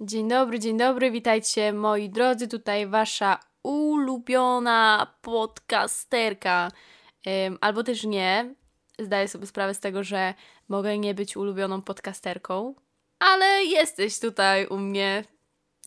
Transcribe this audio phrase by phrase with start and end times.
[0.00, 6.70] Dzień dobry, dzień dobry, witajcie moi drodzy, tutaj wasza ulubiona podcasterka.
[7.60, 8.54] Albo też nie.
[8.98, 10.34] Zdaję sobie sprawę z tego, że
[10.68, 12.74] mogę nie być ulubioną podcasterką,
[13.18, 15.24] ale jesteś tutaj u mnie.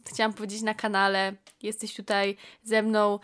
[0.09, 1.33] Chciałam powiedzieć na kanale.
[1.61, 3.19] Jesteś tutaj ze mną.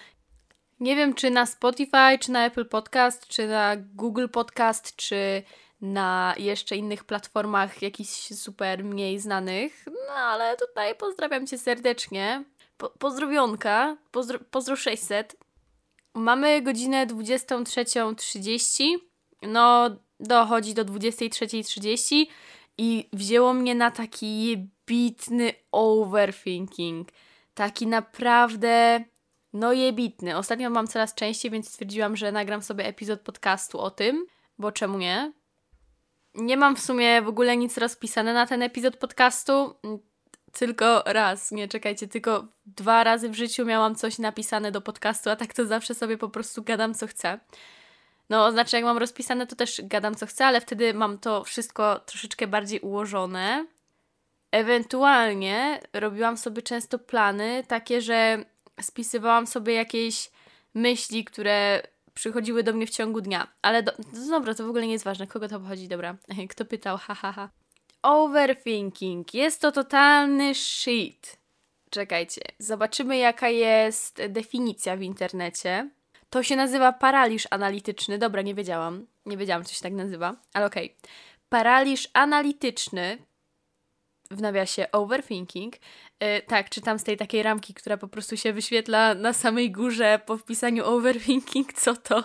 [0.80, 5.44] Nie wiem, czy na Spotify, czy na Apple Podcast, czy na Google Podcast, czy
[5.82, 9.86] na jeszcze innych platformach jakichś super mniej znanych.
[10.08, 12.44] No ale tutaj pozdrawiam Cię serdecznie.
[12.78, 15.36] Po pozdrowionka, pozdro, pozdro 600.
[16.14, 18.84] Mamy godzinę 23.30.
[19.42, 22.26] No, dochodzi do 23.30
[22.78, 27.10] i wzięło mnie na taki jebitny overthinking.
[27.54, 29.04] Taki naprawdę,
[29.54, 30.38] no jebitny.
[30.38, 34.26] Ostatnio mam coraz częściej, więc stwierdziłam, że nagram sobie epizod podcastu o tym,
[34.58, 35.34] bo czemu nie?
[36.38, 39.76] Nie mam w sumie w ogóle nic rozpisane na ten epizod podcastu.
[40.52, 45.36] Tylko raz, nie czekajcie, tylko dwa razy w życiu miałam coś napisane do podcastu, a
[45.36, 47.40] tak to zawsze sobie po prostu gadam co chcę.
[48.30, 52.00] No, znaczy, jak mam rozpisane, to też gadam co chcę, ale wtedy mam to wszystko
[52.00, 53.66] troszeczkę bardziej ułożone.
[54.52, 58.46] Ewentualnie robiłam sobie często plany takie, że
[58.82, 60.32] spisywałam sobie jakieś
[60.74, 61.82] myśli, które
[62.18, 63.48] przychodziły do mnie w ciągu dnia.
[63.62, 65.28] Ale do, no dobra, to w ogóle nie jest ważne.
[65.28, 65.88] Kogo to obchodzi?
[65.88, 66.16] Dobra.
[66.50, 66.98] Kto pytał?
[66.98, 67.50] Ha, ha, ha.
[68.02, 69.34] Overthinking.
[69.34, 71.38] Jest to totalny shit.
[71.90, 72.42] Czekajcie.
[72.60, 75.90] Zobaczymy, jaka jest definicja w internecie.
[76.30, 78.18] To się nazywa paraliż analityczny.
[78.18, 79.08] Dobra, nie wiedziałam.
[79.26, 80.86] Nie wiedziałam, co się tak nazywa, ale okej.
[80.86, 81.12] Okay.
[81.50, 83.18] Paraliż analityczny
[84.32, 85.76] w nawiasie overthinking.
[85.76, 90.20] Yy, tak, czytam z tej takiej ramki, która po prostu się wyświetla na samej górze
[90.26, 91.74] po wpisaniu overthinking.
[91.74, 92.24] Co to?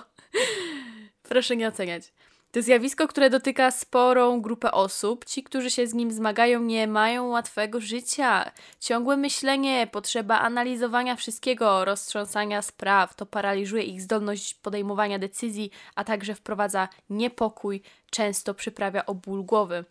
[1.22, 2.12] Proszę nie oceniać.
[2.52, 5.24] To zjawisko, które dotyka sporą grupę osób.
[5.24, 8.50] Ci, którzy się z nim zmagają, nie mają łatwego życia.
[8.80, 16.34] Ciągłe myślenie, potrzeba analizowania wszystkiego, roztrząsania spraw, to paraliżuje ich zdolność podejmowania decyzji, a także
[16.34, 19.84] wprowadza niepokój, często przyprawia o ból głowy.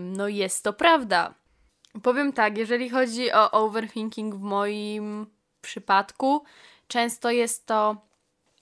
[0.00, 1.34] No jest to prawda.
[2.02, 5.26] Powiem tak, jeżeli chodzi o overthinking w moim
[5.60, 6.44] przypadku,
[6.88, 7.96] często jest to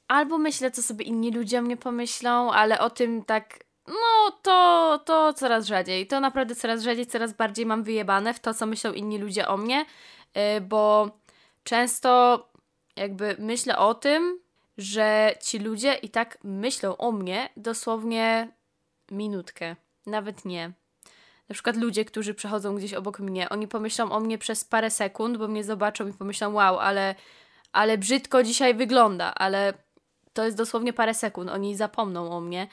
[0.08, 5.00] albo myślę, co sobie inni ludzie o mnie pomyślą, ale o tym tak, no to,
[5.04, 6.06] to coraz rzadziej.
[6.06, 9.56] To naprawdę coraz rzadziej, coraz bardziej mam wyjebane w to, co myślą inni ludzie o
[9.56, 9.86] mnie,
[10.34, 11.10] yy, bo
[11.64, 12.48] często
[12.96, 14.40] jakby myślę o tym,
[14.78, 18.48] że ci ludzie i tak myślą o mnie dosłownie
[19.10, 19.76] minutkę,
[20.06, 20.72] nawet nie.
[21.50, 25.36] Na przykład ludzie, którzy przechodzą gdzieś obok mnie, oni pomyślą o mnie przez parę sekund,
[25.36, 27.14] bo mnie zobaczą i pomyślą, wow, ale,
[27.72, 29.74] ale brzydko dzisiaj wygląda, ale
[30.32, 32.68] to jest dosłownie parę sekund, oni zapomną o mnie.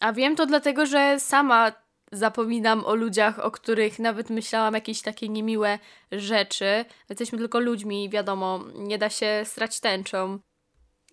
[0.00, 1.72] A wiem to dlatego, że sama
[2.12, 5.78] zapominam o ludziach, o których nawet myślałam jakieś takie niemiłe
[6.12, 6.84] rzeczy.
[7.08, 10.38] Jesteśmy tylko ludźmi, wiadomo, nie da się strać tęczą.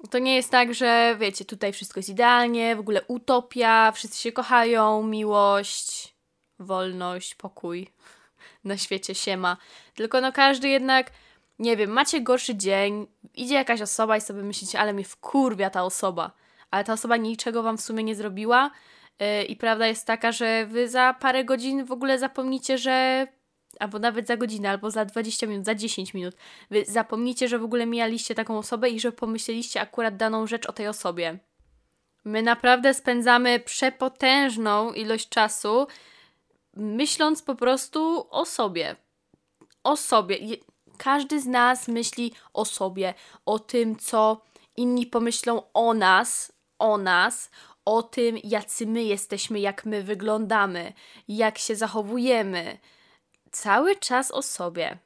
[0.09, 4.31] To nie jest tak, że wiecie, tutaj wszystko jest idealnie, w ogóle utopia, wszyscy się
[4.31, 6.18] kochają, miłość,
[6.59, 7.87] wolność, pokój
[8.63, 9.57] na świecie siema.
[9.95, 11.11] Tylko no każdy jednak
[11.59, 15.83] nie wiem, macie gorszy dzień, idzie jakaś osoba i sobie myślicie, ale mnie wkurwia ta
[15.83, 16.31] osoba,
[16.71, 18.71] ale ta osoba niczego wam w sumie nie zrobiła
[19.19, 23.27] yy, i prawda jest taka, że wy za parę godzin w ogóle zapomnicie, że
[23.79, 26.35] albo nawet za godzinę, albo za 20 minut, za 10 minut,
[26.71, 30.73] wy zapomnicie, że w ogóle mijaliście taką osobę i że pomyśleliście akurat daną rzecz o
[30.73, 31.39] tej osobie.
[32.25, 35.87] My naprawdę spędzamy przepotężną ilość czasu
[36.75, 38.95] myśląc po prostu o sobie.
[39.83, 40.37] O sobie.
[40.97, 43.13] Każdy z nas myśli o sobie,
[43.45, 44.41] o tym, co
[44.77, 47.51] inni pomyślą o nas, o nas,
[47.85, 50.93] o tym, jacy my jesteśmy, jak my wyglądamy,
[51.27, 52.77] jak się zachowujemy.
[53.51, 54.97] Cały czas o sobie.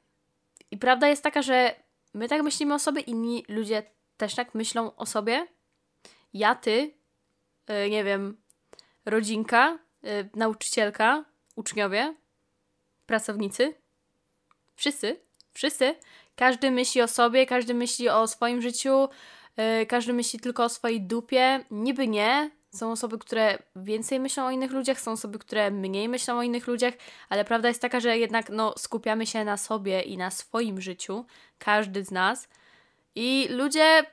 [0.72, 1.75] I prawda jest taka, że
[2.13, 3.84] my tak myślimy o sobie, inni ludzie
[4.18, 5.47] też tak myślą o sobie.
[6.34, 6.94] Ja, ty,
[7.69, 8.38] yy, nie wiem,
[9.06, 12.15] rodzinka, yy, nauczycielka, uczniowie,
[13.05, 13.75] pracownicy,
[14.75, 15.23] wszyscy
[15.53, 15.95] Wszyscy.
[16.35, 19.09] Każdy myśli o sobie, każdy myśli o swoim życiu,
[19.57, 21.65] yy, każdy myśli tylko o swojej dupie.
[21.71, 22.51] Niby nie.
[22.71, 26.67] Są osoby, które więcej myślą o innych ludziach, są osoby, które mniej myślą o innych
[26.67, 26.94] ludziach,
[27.29, 31.25] ale prawda jest taka, że jednak no, skupiamy się na sobie i na swoim życiu,
[31.59, 32.47] każdy z nas.
[33.15, 34.06] I ludzie,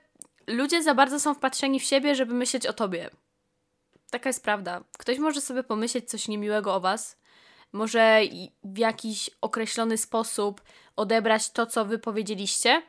[0.47, 3.11] ludzie za bardzo są wpatrzeni w siebie, żeby myśleć o tobie.
[4.11, 4.85] Taka jest prawda.
[4.99, 7.20] Ktoś może sobie pomyśleć coś niemiłego o was,
[7.73, 8.21] może
[8.65, 10.61] w jakiś określony sposób
[10.97, 12.83] odebrać to, co wy powiedzieliście,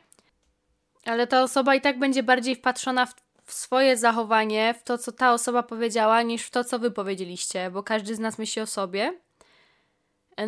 [1.04, 3.14] ale ta osoba i tak będzie bardziej wpatrzona w,
[3.44, 7.70] w swoje zachowanie, w to, co ta osoba powiedziała, niż w to, co wy powiedzieliście,
[7.70, 9.18] bo każdy z nas myśli o sobie.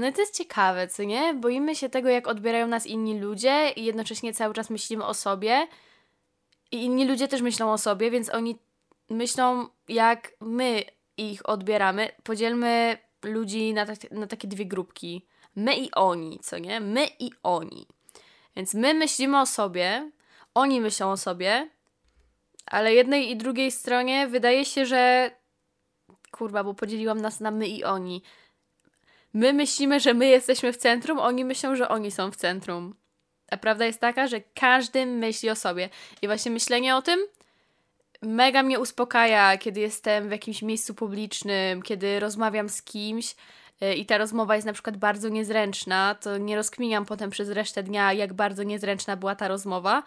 [0.00, 1.34] No i to jest ciekawe, co nie?
[1.34, 5.66] Boimy się tego, jak odbierają nas inni ludzie i jednocześnie cały czas myślimy o sobie.
[6.72, 8.58] I inni ludzie też myślą o sobie, więc oni
[9.10, 10.84] myślą, jak my
[11.16, 12.08] ich odbieramy.
[12.22, 15.26] Podzielmy ludzi na, tak, na takie dwie grupki.
[15.56, 16.80] My i oni, co nie?
[16.80, 17.86] My i oni.
[18.56, 20.10] Więc my myślimy o sobie,
[20.54, 21.70] oni myślą o sobie,
[22.66, 25.30] ale jednej i drugiej stronie wydaje się, że
[26.30, 28.22] kurwa, bo podzieliłam nas na my i oni.
[29.34, 32.94] My myślimy, że my jesteśmy w centrum, oni myślą, że oni są w centrum.
[33.50, 35.88] A prawda jest taka, że każdy myśli o sobie.
[36.22, 37.20] I właśnie myślenie o tym
[38.24, 43.34] mega mnie uspokaja, kiedy jestem w jakimś miejscu publicznym, kiedy rozmawiam z kimś
[43.82, 47.82] y, i ta rozmowa jest na przykład bardzo niezręczna, to nie rozkminiam potem przez resztę
[47.82, 50.02] dnia, jak bardzo niezręczna była ta rozmowa,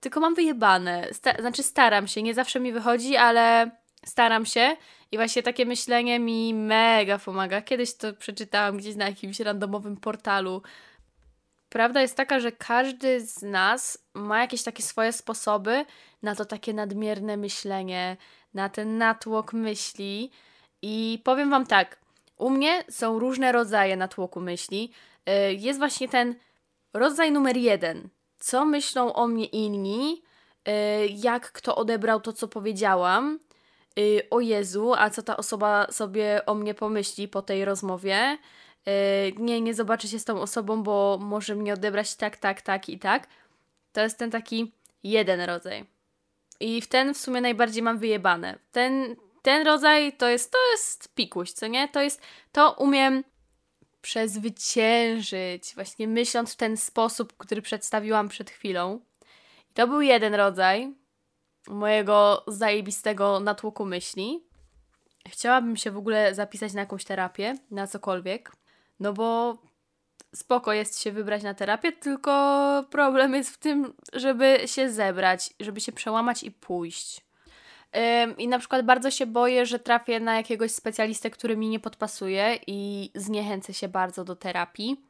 [0.00, 1.08] tylko mam wyjebane.
[1.12, 3.70] Sta znaczy staram się, nie zawsze mi wychodzi, ale
[4.04, 4.76] staram się
[5.12, 7.62] i właśnie takie myślenie mi mega pomaga.
[7.62, 10.62] Kiedyś to przeczytałam gdzieś na jakimś randomowym portalu.
[11.76, 15.84] Prawda jest taka, że każdy z nas ma jakieś takie swoje sposoby
[16.22, 18.16] na to takie nadmierne myślenie,
[18.54, 20.30] na ten natłok myśli.
[20.82, 21.98] I powiem Wam tak,
[22.36, 24.92] u mnie są różne rodzaje natłoku myśli.
[25.28, 26.34] Y, jest właśnie ten
[26.94, 28.08] rodzaj numer jeden.
[28.38, 30.22] Co myślą o mnie inni?
[30.68, 30.72] Y,
[31.06, 33.38] jak kto odebrał to, co powiedziałam?
[33.98, 38.38] Y, o Jezu, a co ta osoba sobie o mnie pomyśli po tej rozmowie?
[39.38, 42.98] Nie, nie zobaczę się z tą osobą, bo może mnie odebrać tak, tak, tak i
[42.98, 43.26] tak.
[43.92, 44.72] To jest ten taki
[45.02, 45.84] jeden rodzaj.
[46.60, 48.58] I w ten w sumie najbardziej mam wyjebane.
[48.72, 51.88] Ten, ten rodzaj to jest, to jest pikuś, co nie?
[51.88, 52.22] To jest,
[52.52, 53.24] to umiem
[54.02, 59.00] przezwyciężyć, właśnie myśląc w ten sposób, który przedstawiłam przed chwilą.
[59.70, 60.94] I to był jeden rodzaj
[61.68, 64.40] mojego zajebistego natłoku myśli.
[65.28, 68.52] Chciałabym się w ogóle zapisać na jakąś terapię, na cokolwiek,
[69.00, 69.58] no bo
[70.34, 75.80] spoko jest się wybrać na terapię, tylko problem jest w tym, żeby się zebrać, żeby
[75.80, 77.26] się przełamać i pójść.
[78.38, 82.58] I na przykład bardzo się boję, że trafię na jakiegoś specjalistę, który mi nie podpasuje
[82.66, 85.06] i zniechęcę się bardzo do terapii.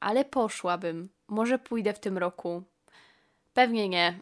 [0.00, 1.08] Ale poszłabym.
[1.28, 2.62] Może pójdę w tym roku.
[3.52, 4.18] Pewnie nie.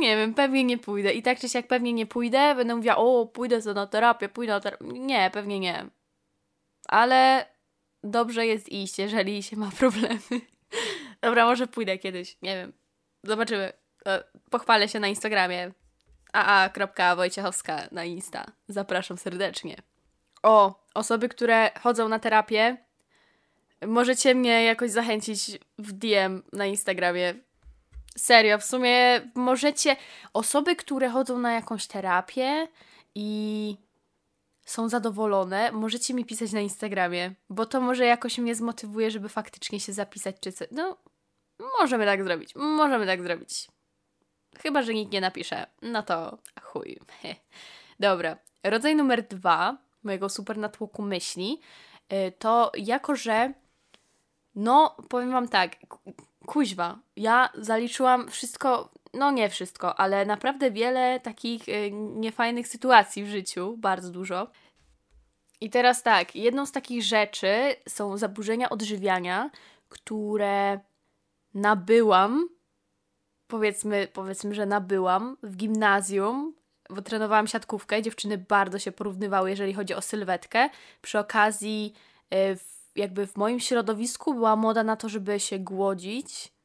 [0.00, 1.12] Nie wiem, pewnie nie pójdę.
[1.12, 2.54] I tak czy siak pewnie nie pójdę.
[2.54, 4.84] Będę mówiła, o, pójdę na terapię, pójdę na terapię.
[4.86, 5.86] Nie, pewnie nie.
[6.88, 7.46] Ale
[8.10, 10.18] dobrze jest iść, jeżeli się ma problemy.
[11.22, 12.72] Dobra, może pójdę kiedyś, nie wiem.
[13.22, 13.72] Zobaczymy.
[14.06, 15.72] E, pochwalę się na Instagramie
[16.32, 18.46] aa.wojciechowska na Insta.
[18.68, 19.76] Zapraszam serdecznie.
[20.42, 22.76] O, osoby, które chodzą na terapię,
[23.86, 27.34] możecie mnie jakoś zachęcić w DM na Instagramie.
[28.16, 29.96] Serio, w sumie możecie.
[30.32, 32.68] Osoby, które chodzą na jakąś terapię
[33.14, 33.76] i
[34.66, 39.80] są zadowolone, możecie mi pisać na Instagramie, bo to może jakoś mnie zmotywuje, żeby faktycznie
[39.80, 40.68] się zapisać czy coś.
[40.70, 40.96] No,
[41.80, 42.54] możemy tak zrobić.
[42.54, 43.68] Możemy tak zrobić.
[44.58, 45.66] Chyba, że nikt nie napisze.
[45.82, 46.98] No to chuj.
[48.00, 48.36] Dobra.
[48.62, 51.60] Rodzaj numer dwa mojego super natłoku myśli
[52.12, 53.52] y, to jako, że
[54.54, 55.76] no, powiem wam tak,
[56.46, 63.28] kuźwa, ja zaliczyłam wszystko, no nie wszystko, ale naprawdę wiele takich y, niefajnych sytuacji w
[63.28, 64.48] życiu, bardzo dużo.
[65.60, 69.50] I teraz tak, jedną z takich rzeczy są zaburzenia odżywiania,
[69.88, 70.80] które
[71.54, 72.48] nabyłam,
[73.46, 76.54] powiedzmy, powiedzmy, że nabyłam w gimnazjum,
[76.90, 80.70] bo trenowałam siatkówkę, dziewczyny bardzo się porównywały, jeżeli chodzi o sylwetkę.
[81.02, 81.94] Przy okazji,
[82.34, 82.58] y,
[82.96, 86.55] jakby w moim środowisku była moda na to, żeby się głodzić,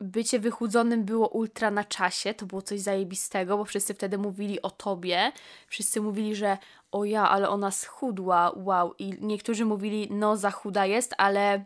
[0.00, 4.70] bycie wychudzonym było ultra na czasie, to było coś zajebistego, bo wszyscy wtedy mówili o
[4.70, 5.32] tobie,
[5.68, 6.58] wszyscy mówili, że
[6.92, 11.64] o ja, ale ona schudła, wow, i niektórzy mówili, no za chuda jest, ale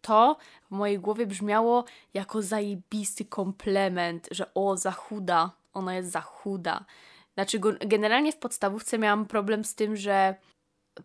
[0.00, 0.36] to
[0.70, 1.84] w mojej głowie brzmiało
[2.14, 6.84] jako zajebisty komplement, że o, za chuda, ona jest za chuda.
[7.34, 10.34] Znaczy, generalnie w podstawówce miałam problem z tym, że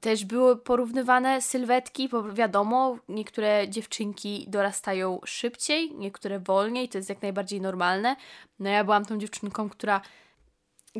[0.01, 7.21] też były porównywane sylwetki, bo wiadomo, niektóre dziewczynki dorastają szybciej, niektóre wolniej, to jest jak
[7.21, 8.15] najbardziej normalne.
[8.59, 10.01] No ja byłam tą dziewczynką, która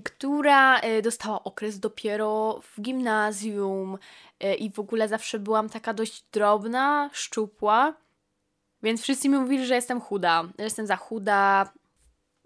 [0.03, 3.97] która e, dostała okres dopiero w gimnazjum
[4.39, 7.93] e, i w ogóle zawsze byłam taka dość drobna, szczupła,
[8.83, 11.73] więc wszyscy mi mówili, że jestem chuda, że jestem za chuda.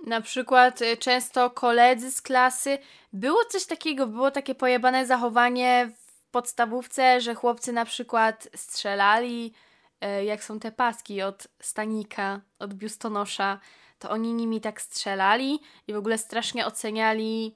[0.08, 2.78] Na przykład e, często koledzy z klasy,
[3.14, 5.92] było coś takiego, było takie pojebane zachowanie
[6.32, 9.54] podstawówce, że chłopcy na przykład strzelali,
[10.02, 13.60] e, jak są te paski od stanika, od biustonosza,
[14.00, 17.56] to oni nimi tak strzelali i w ogóle strasznie oceniali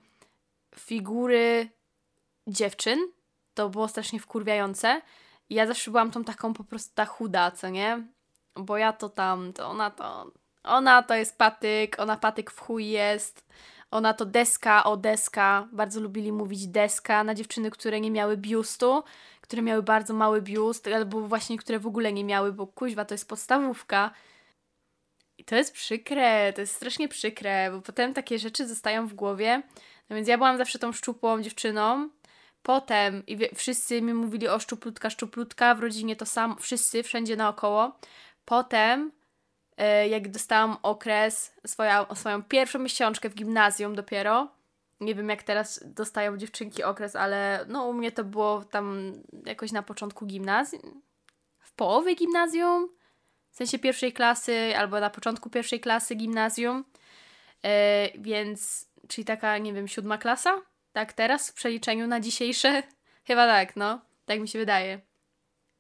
[0.76, 1.70] figury
[2.48, 3.00] dziewczyn.
[3.54, 5.02] To było strasznie wkurwiające.
[5.50, 8.08] Ja zawsze byłam tą taką po prostu ta chuda, co nie?
[8.56, 10.32] Bo ja to tam, to ona to...
[10.64, 13.46] Ona to jest patyk, ona patyk w chuj jest.
[13.92, 15.68] Ona to deska, o deska.
[15.72, 19.04] Bardzo lubili mówić deska na dziewczyny, które nie miały biustu,
[19.42, 23.14] które miały bardzo mały biust, albo właśnie które w ogóle nie miały, bo kuźwa to
[23.14, 24.12] jest podstawówka.
[25.38, 29.64] I to jest przykre, to jest strasznie przykre, bo potem takie rzeczy zostają w głowie.
[30.10, 32.10] No więc ja byłam zawsze tą szczupłą dziewczyną.
[32.62, 38.00] Potem i wszyscy mi mówili o szczuplutka, szczuplutka, w rodzinie to samo, wszyscy, wszędzie naokoło.
[38.46, 39.12] Potem,
[40.10, 44.48] jak dostałam okres, swoja, swoją pierwszą miesiączkę w gimnazjum dopiero,
[45.00, 49.14] nie wiem jak teraz dostają dziewczynki okres, ale no u mnie to było tam
[49.46, 51.02] jakoś na początku gimnazjum,
[51.60, 52.90] w połowie gimnazjum,
[53.52, 56.86] w sensie pierwszej klasy albo na początku pierwszej klasy gimnazjum,
[57.64, 60.62] e, więc, czyli taka, nie wiem, siódma klasa,
[60.94, 62.84] tak teraz w przeliczeniu na dzisiejsze?
[63.28, 65.00] Chyba tak, no, tak mi się wydaje.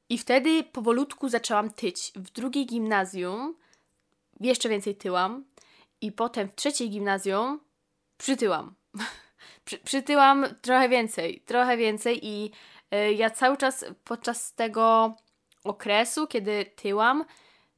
[0.10, 2.12] I wtedy powolutku zaczęłam tyć.
[2.16, 3.56] W drugiej gimnazjum
[4.39, 5.46] jeszcze więcej tyłam
[6.01, 7.60] i potem w trzeciej gimnazjum
[8.18, 8.75] przytyłam.
[9.65, 12.51] Przy, przytyłam trochę więcej, trochę więcej i
[12.94, 15.15] y, ja cały czas podczas tego
[15.63, 17.25] okresu, kiedy tyłam,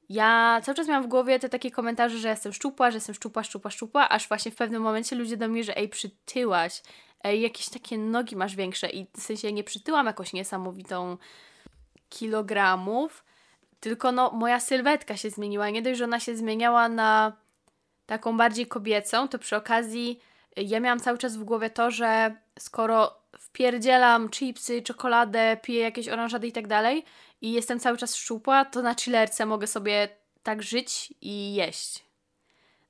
[0.09, 3.43] ja cały czas miałam w głowie te takie komentarze, że jestem szczupła, że jestem szczupła,
[3.43, 6.81] szczupła, szczupła, aż właśnie w pewnym momencie ludzie do mnie, że ej, przytyłaś,
[7.23, 11.17] ej, jakieś takie nogi masz większe i w sensie nie przytyłam jakoś niesamowitą
[12.09, 13.23] kilogramów,
[13.79, 15.69] tylko no moja sylwetka się zmieniła.
[15.69, 17.37] Nie dość, że ona się zmieniała na
[18.05, 20.19] taką bardziej kobiecą, to przy okazji
[20.57, 26.47] ja miałam cały czas w głowie to, że skoro wpierdzielam chipsy, czekoladę, piję jakieś oranżady
[26.47, 27.05] i tak dalej
[27.41, 30.09] i jestem cały czas szczupła, to na chillerce mogę sobie
[30.43, 32.03] tak żyć i jeść.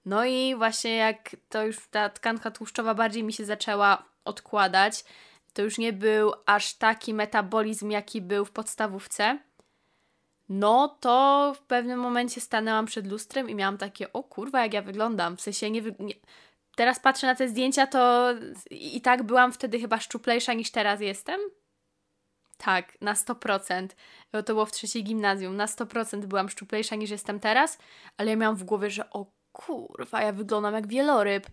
[0.06, 5.04] No i właśnie jak to już ta tkanka tłuszczowa bardziej mi się zaczęła odkładać,
[5.54, 9.40] to już nie był aż taki metabolizm, jaki był w podstawówce,
[10.50, 14.82] no to w pewnym momencie stanęłam przed lustrem i miałam takie, o kurwa, jak ja
[14.82, 15.38] wyglądam.
[15.38, 16.14] W sensie nie, nie...
[16.76, 18.30] Teraz patrzę na te zdjęcia, to
[18.72, 21.40] i tak byłam wtedy chyba szczuplejsza niż teraz jestem.
[22.58, 23.88] Tak, na 100%.
[24.32, 25.56] To było w trzeciej gimnazjum.
[25.56, 27.78] Na 100% byłam szczuplejsza niż jestem teraz,
[28.18, 31.48] ale ja miałam w głowie, że o kurwa, ja wyglądam jak wieloryb.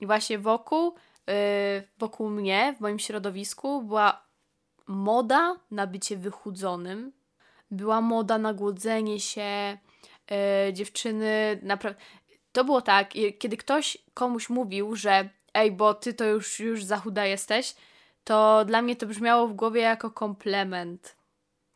[0.00, 0.94] I właśnie wokół
[1.30, 4.26] Y, wokół mnie, w moim środowisku, była
[4.86, 7.12] moda na bycie wychudzonym,
[7.72, 9.78] była moda na głodzenie się,
[10.68, 12.00] y, dziewczyny naprawdę.
[12.52, 16.96] To było tak, kiedy ktoś komuś mówił, że ej, bo ty to już, już za
[16.96, 17.74] chuda jesteś,
[18.24, 21.16] to dla mnie to brzmiało w głowie jako komplement.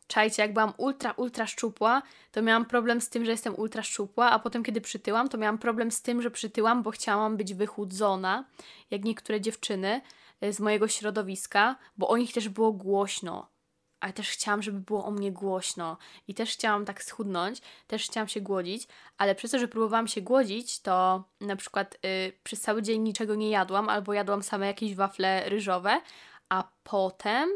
[0.07, 2.01] Czajcie, jak byłam ultra, ultra szczupła,
[2.31, 5.57] to miałam problem z tym, że jestem ultra szczupła, a potem kiedy przytyłam, to miałam
[5.57, 8.45] problem z tym, że przytyłam, bo chciałam być wychudzona,
[8.91, 10.01] jak niektóre dziewczyny
[10.41, 13.56] e, z mojego środowiska, bo o nich też było głośno.
[13.99, 18.27] Ale też chciałam, żeby było o mnie głośno i też chciałam tak schudnąć, też chciałam
[18.27, 18.87] się głodzić,
[19.17, 23.35] ale przez to, że próbowałam się głodzić, to na przykład yy, przez cały dzień niczego
[23.35, 26.01] nie jadłam, albo jadłam same jakieś wafle ryżowe,
[26.49, 27.49] a potem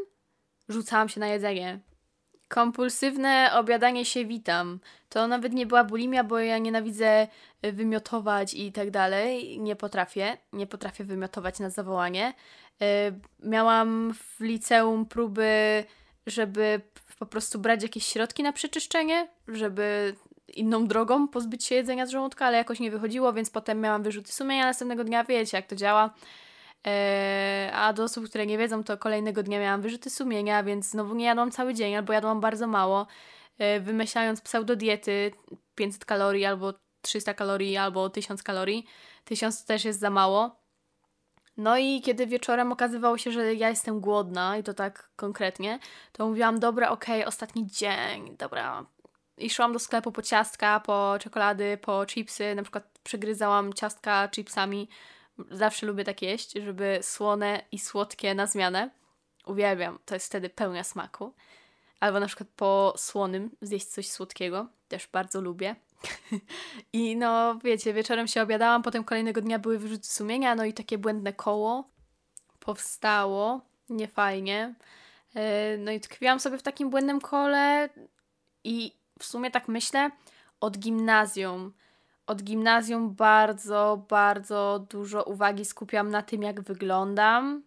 [0.68, 1.80] rzucałam się na jedzenie
[2.52, 4.80] Kompulsywne obiadanie się witam.
[5.08, 7.28] To nawet nie była bulimia, bo ja nienawidzę
[7.66, 9.60] y, wymiotować i tak dalej.
[9.60, 10.36] Nie potrafię.
[10.52, 12.34] Nie potrafię wymiotować na zawołanie.
[12.82, 12.84] Y,
[13.48, 15.84] miałam w liceum próby,
[16.26, 16.80] żeby
[17.18, 20.14] po prostu brać jakieś środki na przeczyszczenie, żeby
[20.48, 24.32] inną drogą pozbyć się jedzenia z żołądka, ale jakoś nie wychodziło, więc potem miałam wyrzuty
[24.32, 25.24] sumienia następnego dnia.
[25.24, 26.14] Wiecie, jak to działa.
[26.86, 31.14] E, a do osób, które nie wiedzą, to kolejnego dnia miałam wyrzuty sumienia, więc znowu
[31.14, 33.06] nie jadłam cały dzień albo jadłam bardzo mało,
[33.58, 35.32] e, wymyślając pseudodiety
[35.74, 38.86] 500 kalorii albo 300 kalorii albo 1000 kalorii.
[39.24, 40.61] 1000 też jest za mało.
[41.56, 45.78] No i kiedy wieczorem okazywało się, że ja jestem głodna i to tak konkretnie,
[46.12, 48.86] to mówiłam, dobra, okej, okay, ostatni dzień, dobra.
[49.38, 54.88] I szłam do sklepu po ciastka, po czekolady, po chipsy, na przykład przegryzałam ciastka chipsami,
[55.50, 58.90] Zawsze lubię tak jeść, żeby słone i słodkie na zmianę.
[59.46, 61.34] Uwielbiam, to jest wtedy pełnia smaku.
[62.00, 65.76] Albo na przykład po słonym zjeść coś słodkiego, też bardzo lubię.
[66.92, 70.98] I no, wiecie, wieczorem się obiadałam, potem kolejnego dnia były wyrzuty sumienia, no i takie
[70.98, 71.90] błędne koło
[72.60, 74.74] powstało, niefajnie.
[75.34, 77.88] E, no i tkwiłam sobie w takim błędnym kole
[78.64, 80.10] i w sumie tak myślę,
[80.60, 81.72] od gimnazjum
[82.26, 87.62] od gimnazjum bardzo, bardzo dużo uwagi skupiam na tym, jak wyglądam.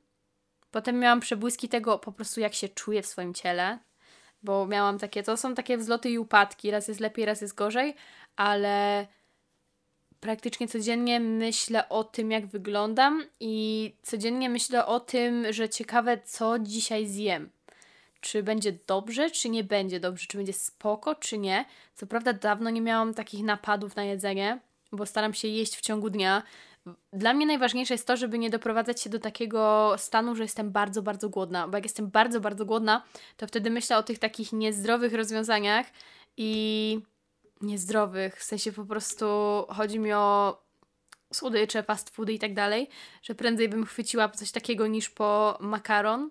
[0.72, 3.80] Potem miałam przebłyski tego po prostu, jak się czuję w swoim ciele,
[4.46, 7.96] bo miałam takie, to są takie wzloty i upadki, raz jest lepiej, raz jest gorzej,
[8.36, 9.08] ale
[10.20, 16.60] praktycznie codziennie myślę o tym, jak wyglądam i codziennie myślę o tym, że ciekawe, co
[16.60, 17.50] dzisiaj zjem.
[18.22, 21.66] czy będzie dobrze, czy nie będzie dobrze, czy będzie spoko, czy nie.
[21.96, 24.60] Co prawda dawno nie miałam takich napadów na jedzenie,
[24.92, 26.44] bo staram się jeść w ciągu dnia.
[27.14, 31.02] Dla mnie najważniejsze jest to, żeby nie doprowadzać się do takiego stanu, że jestem bardzo,
[31.02, 31.68] bardzo głodna.
[31.68, 33.04] Bo jak jestem bardzo, bardzo głodna,
[33.38, 35.86] to wtedy myślę o tych takich niezdrowych rozwiązaniach
[36.38, 37.00] i
[37.62, 39.26] niezdrowych, w sensie po prostu
[39.70, 40.58] chodzi mi o
[41.34, 42.90] słodycze, fast foody i tak dalej,
[43.22, 46.30] że prędzej bym chwyciła coś takiego niż po makaron.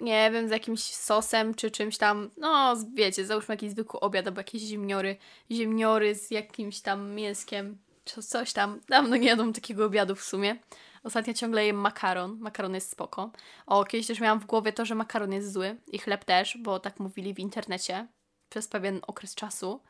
[0.00, 4.40] Nie wiem, z jakimś sosem czy czymś tam, no wiecie, załóżmy jakiś zwykły obiad albo
[4.40, 5.16] jakieś ziemniory,
[5.50, 8.80] ziemniory z jakimś tam mięskiem, coś tam.
[8.88, 10.56] Dawno nie jadłam takiego obiadu w sumie.
[11.04, 12.38] Ostatnio ciągle jem makaron.
[12.40, 13.30] Makaron jest spoko.
[13.66, 16.80] O, kiedyś też miałam w głowie to, że makaron jest zły i chleb też, bo
[16.80, 18.06] tak mówili w internecie
[18.48, 19.80] przez pewien okres czasu.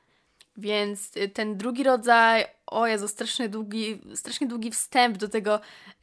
[0.56, 5.60] Więc y, ten drugi rodzaj, o Jezu, strasznie długi, strasznie długi wstęp do tego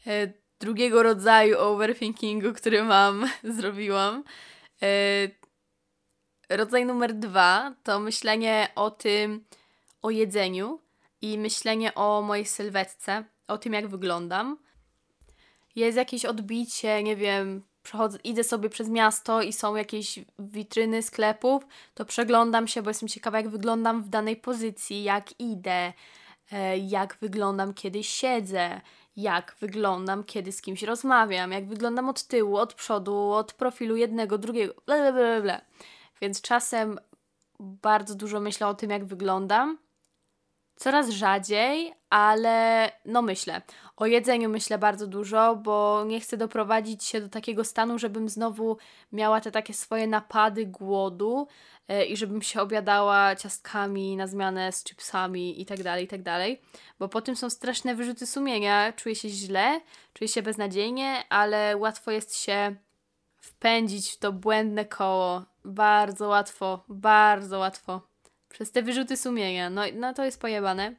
[0.07, 3.25] e, drugiego rodzaju overthinkingu, który mam,
[3.57, 4.23] zrobiłam.
[4.81, 4.87] E,
[6.49, 9.45] rodzaj numer dwa to myślenie o tym,
[10.01, 10.79] o jedzeniu
[11.21, 14.57] i myślenie o mojej sylwetce, o tym, jak wyglądam.
[15.75, 21.67] Jest jakieś odbicie, nie wiem, przechodzę, idę sobie przez miasto i są jakieś witryny sklepów,
[21.93, 25.93] to przeglądam się, bo jestem ciekawa, jak wyglądam w danej pozycji, jak idę,
[26.51, 28.81] e, jak wyglądam, kiedy siedzę,
[29.15, 34.37] jak wyglądam, kiedy z kimś rozmawiam, jak wyglądam od tyłu, od przodu, od profilu jednego,
[34.37, 35.61] drugiego, bla, bla, bla, bla.
[36.21, 36.99] Więc czasem
[37.59, 39.77] bardzo dużo myślę o tym, jak wyglądam.
[40.81, 43.61] Coraz rzadziej, ale no myślę.
[43.97, 48.77] O jedzeniu myślę bardzo dużo, bo nie chcę doprowadzić się do takiego stanu, żebym znowu
[49.11, 51.47] miała te takie swoje napady głodu
[51.87, 56.21] yy, i żebym się obiadała ciastkami na zmianę z chipsami i tak dalej, i tak.
[56.99, 58.93] Bo po tym są straszne wyrzuty sumienia.
[58.93, 59.81] Czuję się źle,
[60.13, 62.75] czuję się beznadziejnie, ale łatwo jest się
[63.41, 65.45] wpędzić w to błędne koło.
[65.65, 68.08] Bardzo łatwo, bardzo łatwo.
[68.49, 69.69] Przez te wyrzuty sumienia.
[69.69, 70.95] No, no to jest pojebane.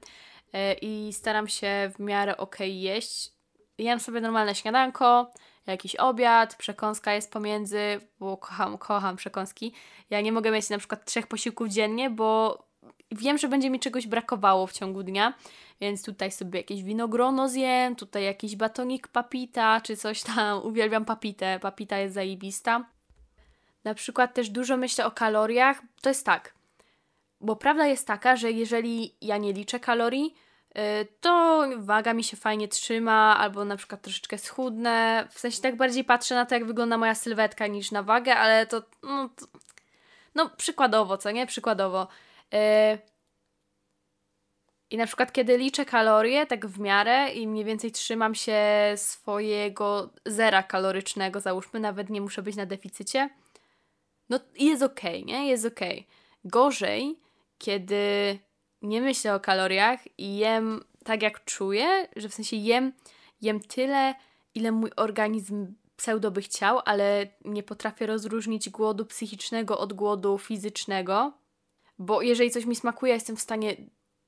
[0.52, 3.32] E, i staram się w miarę ok jeść.
[3.78, 5.32] Jem sobie normalne śniadanko,
[5.66, 9.72] jakiś obiad, przekąska jest pomiędzy, bo kocham, kocham przekąski.
[10.10, 12.58] Ja nie mogę mieć na przykład trzech posiłków dziennie, bo
[13.10, 15.34] wiem, że będzie mi czegoś brakowało w ciągu dnia,
[15.80, 20.62] więc tutaj sobie jakieś winogrono zjem, tutaj jakiś batonik papita, czy coś tam.
[20.68, 22.84] Uwielbiam papitę, papita jest zajebista.
[23.84, 25.82] Na przykład też dużo myślę o kaloriach.
[26.02, 26.54] To jest tak,
[27.40, 30.34] bo prawda jest taka, że jeżeli ja nie liczę kalorii,
[30.78, 35.28] y, to waga mi się fajnie trzyma, albo na przykład troszeczkę schudnę.
[35.30, 38.66] W sensie tak bardziej patrzę na to, jak wygląda moja sylwetka niż na wagę, ale
[38.66, 39.46] to no, to,
[40.34, 41.46] no przykładowo, co nie?
[41.46, 42.08] Przykładowo.
[42.52, 42.58] Yy...
[44.90, 48.58] I na przykład, kiedy liczę kalorie, tak w miarę i mniej więcej trzymam się
[48.96, 53.30] swojego zera kalorycznego, załóżmy, nawet nie muszę być na deficycie,
[54.28, 55.48] no jest okej, okay, nie?
[55.48, 55.98] Jest okej.
[55.98, 56.06] Okay.
[56.44, 57.18] Gorzej,
[57.60, 58.38] kiedy
[58.82, 62.92] nie myślę o kaloriach i jem tak jak czuję, że w sensie jem,
[63.40, 64.14] jem tyle,
[64.54, 71.32] ile mój organizm pseudo by chciał, ale nie potrafię rozróżnić głodu psychicznego od głodu fizycznego,
[71.98, 73.76] bo jeżeli coś mi smakuje, jestem w stanie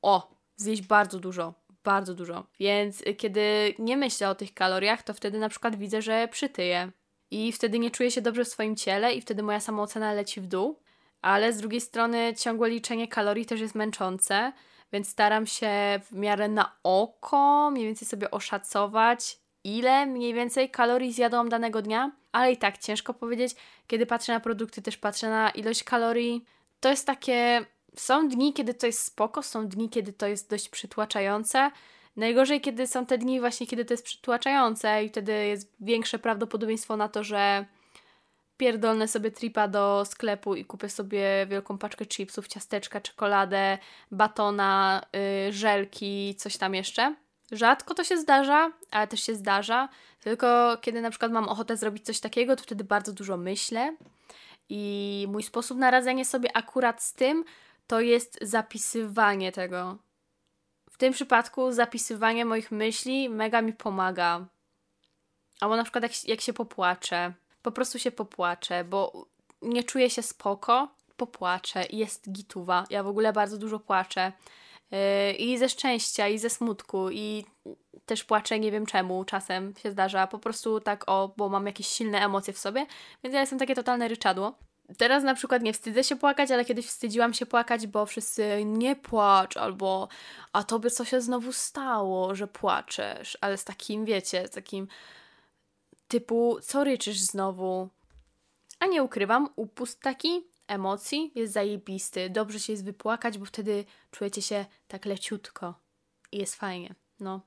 [0.03, 2.47] o, zjeść bardzo dużo, bardzo dużo.
[2.61, 6.93] Więc kiedy nie myślę o tych kaloriach, to wtedy na przykład widzę, że przytyję.
[7.31, 10.47] I wtedy nie czuję się dobrze w swoim ciele i wtedy moja samoocena leci w
[10.47, 10.82] dół
[11.23, 14.53] ale z drugiej strony ciągłe liczenie kalorii też jest męczące,
[14.93, 15.71] więc staram się
[16.11, 22.13] w miarę na oko mniej więcej sobie oszacować, ile mniej więcej kalorii zjadłam danego dnia,
[22.33, 23.55] ale i tak ciężko powiedzieć.
[23.87, 26.45] Kiedy patrzę na produkty, też patrzę na ilość kalorii.
[26.81, 27.67] To jest takie.
[27.97, 31.71] Są dni, kiedy to jest spoko, są dni, kiedy to jest dość przytłaczające.
[32.17, 36.97] Najgorzej, kiedy są te dni, właśnie kiedy to jest przytłaczające, i wtedy jest większe prawdopodobieństwo
[36.97, 37.67] na to, że
[38.63, 43.79] pierdolnę sobie tripa do sklepu i kupię sobie wielką paczkę chipsów, ciasteczka, czekoladę,
[44.11, 47.15] batona, yy, żelki, coś tam jeszcze.
[47.53, 49.89] Rzadko to się zdarza, ale też się zdarza.
[50.21, 53.97] Tylko kiedy na przykład mam ochotę zrobić coś takiego, to wtedy bardzo dużo myślę.
[54.69, 57.45] I mój sposób na radzenie sobie akurat z tym
[57.87, 59.99] to jest zapisywanie tego.
[60.91, 64.47] W tym przypadku zapisywanie moich myśli mega mi pomaga.
[65.61, 69.27] Albo na przykład jak, jak się popłaczę, po prostu się popłaczę, bo
[69.63, 72.85] nie czuję się spoko, popłaczę i jest gituwa.
[72.91, 74.33] Ja w ogóle bardzo dużo płaczę.
[74.91, 77.45] Yy, I ze szczęścia, i ze smutku, i
[78.07, 81.87] też płaczę, nie wiem czemu, czasem się zdarza, po prostu tak o, bo mam jakieś
[81.87, 82.87] silne emocje w sobie,
[83.25, 84.55] więc ja jestem takie totalne ryczadło.
[84.99, 88.97] Teraz na przykład nie wstydzę się płakać, ale kiedyś wstydziłam się płakać, bo wszyscy nie
[88.97, 90.09] płacz, albo
[90.53, 94.89] a tobie co się znowu stało, że płaczesz, ale z takim, wiecie, z takim
[96.13, 97.89] typu, co ryczysz znowu?
[98.81, 102.31] A nie ukrywam, upust taki emocji jest zajebisty.
[102.31, 105.75] Dobrze się jest wypłakać, bo wtedy czujecie się tak leciutko
[106.33, 106.95] i jest fajnie.
[107.21, 107.41] No.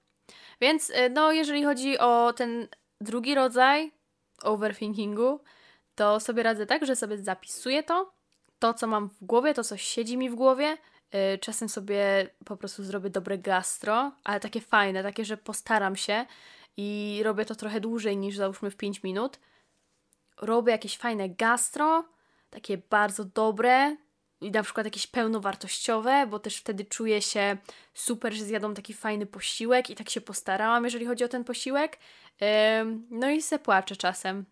[0.62, 2.68] Więc y, no, jeżeli chodzi o ten
[3.02, 3.92] drugi rodzaj
[4.42, 5.40] overthinkingu,
[5.96, 8.14] to sobie radzę tak, że sobie zapisuję to,
[8.60, 10.78] to co mam w głowie, to co siedzi mi w głowie.
[11.36, 16.26] Y, czasem sobie po prostu zrobię dobre gastro, ale takie fajne, takie, że postaram się
[16.78, 19.40] i robię to trochę dłużej niż załóżmy w 5 minut.
[20.42, 22.04] Robię jakieś fajne gastro,
[22.50, 23.98] takie bardzo dobre
[24.42, 27.58] i na przykład jakieś pełnowartościowe, bo też wtedy czuję się
[27.94, 32.00] super, że zjadłam taki fajny posiłek i tak się postarałam, jeżeli chodzi o ten posiłek.
[33.10, 34.46] No i se płaczę czasem.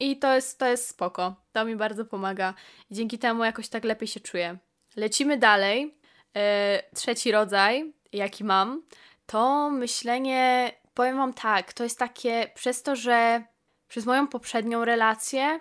[0.00, 1.34] I to jest, to jest spoko.
[1.52, 2.54] To mi bardzo pomaga.
[2.90, 4.58] Dzięki temu jakoś tak lepiej się czuję.
[4.96, 5.94] Lecimy dalej.
[6.36, 8.82] E, trzeci rodzaj, jaki mam,
[9.26, 13.44] to myślenie, powiem Wam tak, to jest takie, przez to, że
[13.88, 15.60] przez moją poprzednią relację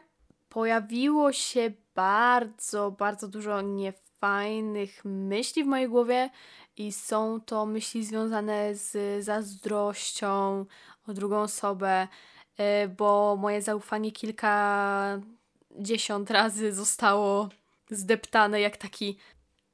[0.50, 6.30] pojawiło się bardzo, bardzo dużo niefajnych myśli w mojej głowie
[6.78, 10.65] i są to myśli związane z zazdrością
[11.08, 12.08] o drugą osobę,
[12.58, 15.21] e, bo moje zaufanie kilkadziesiąt
[16.32, 17.50] razy zostało
[17.89, 19.17] zdeptane jak taki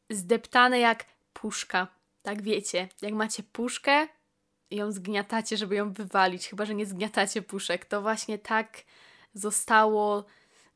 [0.09, 1.87] zdeptane jak puszka.
[2.21, 4.07] Tak wiecie, jak macie puszkę
[4.75, 8.77] ją zgniatacie, żeby ją wywalić, chyba że nie zgniatacie puszek, to właśnie tak
[9.33, 10.25] zostało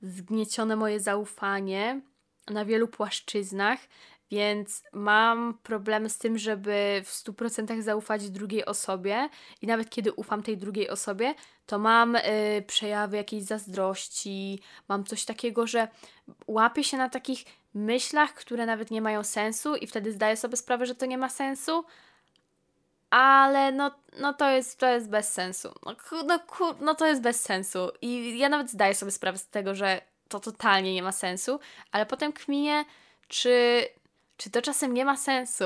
[0.01, 2.01] zgniecione moje zaufanie
[2.49, 3.79] na wielu płaszczyznach,
[4.31, 9.29] więc mam problem z tym, żeby w 100% zaufać drugiej osobie
[9.62, 11.33] i nawet kiedy ufam tej drugiej osobie,
[11.65, 12.21] to mam y,
[12.67, 15.88] przejawy jakiejś zazdrości, mam coś takiego, że
[16.47, 20.86] łapię się na takich myślach, które nawet nie mają sensu i wtedy zdaję sobie sprawę,
[20.86, 21.86] że to nie ma sensu,
[23.10, 25.74] ale no, no to, jest, to jest bez sensu.
[25.86, 26.39] No, no,
[26.80, 27.91] no to jest bez sensu.
[28.02, 31.60] I ja nawet zdaję sobie sprawę z tego, że to totalnie nie ma sensu,
[31.91, 32.86] ale potem kminie,
[33.28, 33.86] czy,
[34.38, 35.63] czy to czasem nie ma sensu.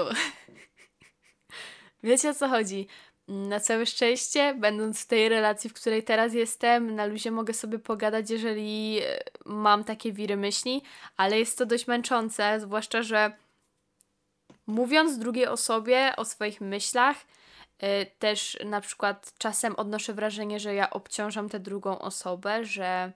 [2.03, 2.87] Wiecie o co chodzi?
[3.27, 7.79] Na całe szczęście, będąc w tej relacji, w której teraz jestem, na luzie mogę sobie
[7.79, 10.81] pogadać, jeżeli e, mam takie wiry myśli,
[11.17, 13.31] ale jest to dość męczące, zwłaszcza, że
[14.67, 17.17] mówiąc drugiej osobie o swoich myślach,
[17.81, 17.87] yy,
[18.19, 23.11] też na przykład czasem odnoszę wrażenie, że ja obciążam tę drugą osobę, że,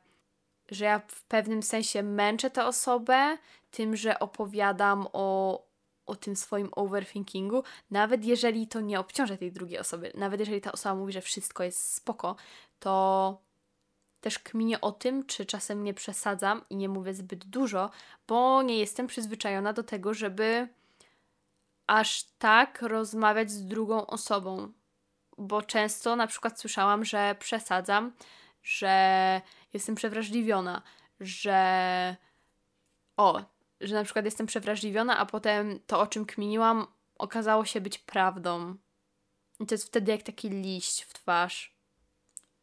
[0.72, 3.38] że ja w pewnym sensie męczę tę osobę
[3.72, 5.62] tym, że opowiadam o,
[6.06, 10.72] o tym swoim overthinkingu, nawet jeżeli to nie obciąża tej drugiej osoby, nawet jeżeli ta
[10.72, 12.36] osoba mówi, że wszystko jest spoko,
[12.80, 13.38] to
[14.22, 17.90] też kminię o tym, czy czasem nie przesadzam i nie mówię zbyt dużo,
[18.28, 20.68] bo nie jestem przyzwyczajona do tego, żeby
[21.88, 24.71] aż tak rozmawiać z drugą osobą.
[25.38, 28.12] Bo często na przykład słyszałam, że przesadzam,
[28.63, 29.41] że
[29.74, 30.82] jestem przewrażliwiona,
[31.19, 32.15] że
[33.17, 33.41] o,
[33.82, 38.76] że na przykład jestem przewrażliwiona, a potem to, o czym kminiłam, okazało się być prawdą.
[39.60, 41.76] I to jest wtedy jak taki liść w twarz.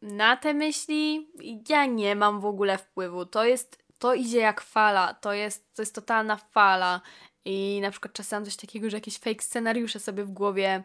[0.01, 1.31] Na te myśli
[1.69, 3.25] ja nie mam w ogóle wpływu.
[3.25, 5.13] To jest, to idzie jak fala.
[5.13, 7.01] To jest, to jest totalna fala.
[7.45, 10.83] I na przykład czasem coś takiego, że jakieś fake scenariusze sobie w głowie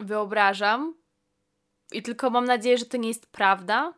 [0.00, 0.94] wyobrażam
[1.92, 3.94] i tylko mam nadzieję, że to nie jest prawda.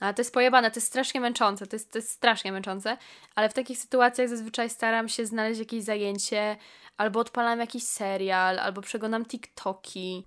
[0.00, 2.96] Ale to jest pojebane, to jest strasznie męczące, to jest, to jest strasznie męczące,
[3.34, 6.56] ale w takich sytuacjach zazwyczaj staram się znaleźć jakieś zajęcie,
[6.96, 10.24] albo odpalam jakiś serial, albo przeglądam TikToki.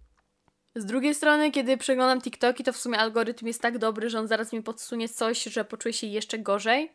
[0.75, 4.27] Z drugiej strony, kiedy przeglądam TikToki, to w sumie algorytm jest tak dobry, że on
[4.27, 6.91] zaraz mi podsunie coś, że poczuję się jeszcze gorzej.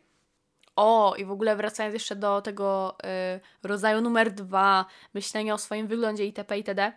[0.75, 2.97] O, i w ogóle wracając jeszcze do tego
[3.35, 6.57] y, rodzaju numer dwa, myślenia o swoim wyglądzie itp.
[6.57, 6.93] itd.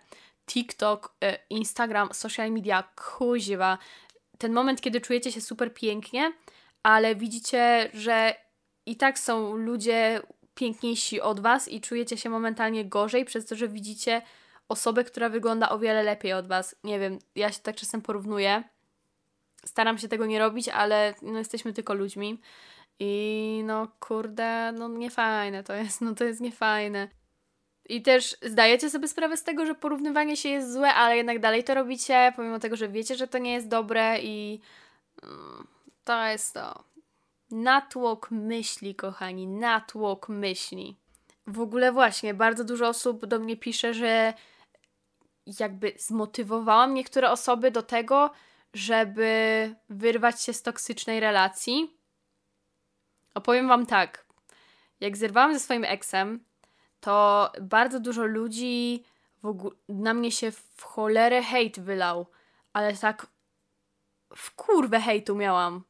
[0.46, 3.78] TikTok, y, Instagram, social media, kuziwa.
[4.38, 6.32] Ten moment, kiedy czujecie się super pięknie,
[6.82, 8.34] ale widzicie, że
[8.86, 10.22] i tak są ludzie
[10.54, 14.22] piękniejsi od was i czujecie się momentalnie gorzej przez to, że widzicie
[14.68, 16.76] osobę, która wygląda o wiele lepiej od was.
[16.84, 18.62] Nie wiem, ja się tak czasem porównuję.
[19.64, 22.40] Staram się tego nie robić, ale no, jesteśmy tylko ludźmi.
[23.00, 27.08] I no kurde, no niefajne to jest, no to jest niefajne.
[27.88, 31.64] I też zdajecie sobie sprawę z tego, że porównywanie się jest złe, ale jednak dalej
[31.64, 34.60] to robicie, pomimo tego, że wiecie, że to nie jest dobre i
[35.22, 35.66] mm,
[36.04, 36.84] to jest to.
[37.50, 40.96] Natłok myśli, kochani, natłok myśli.
[41.46, 44.34] W ogóle właśnie, bardzo dużo osób do mnie pisze, że
[45.60, 48.30] jakby zmotywowałam niektóre osoby do tego,
[48.74, 51.95] żeby wyrwać się z toksycznej relacji,
[53.36, 54.24] Opowiem Wam tak.
[55.00, 56.44] Jak zerwałam ze swoim eksem,
[57.00, 59.04] to bardzo dużo ludzi
[59.88, 62.26] na mnie się w cholerę hejt wylał,
[62.72, 63.26] ale tak
[64.36, 65.84] w kurwę hejtu miałam.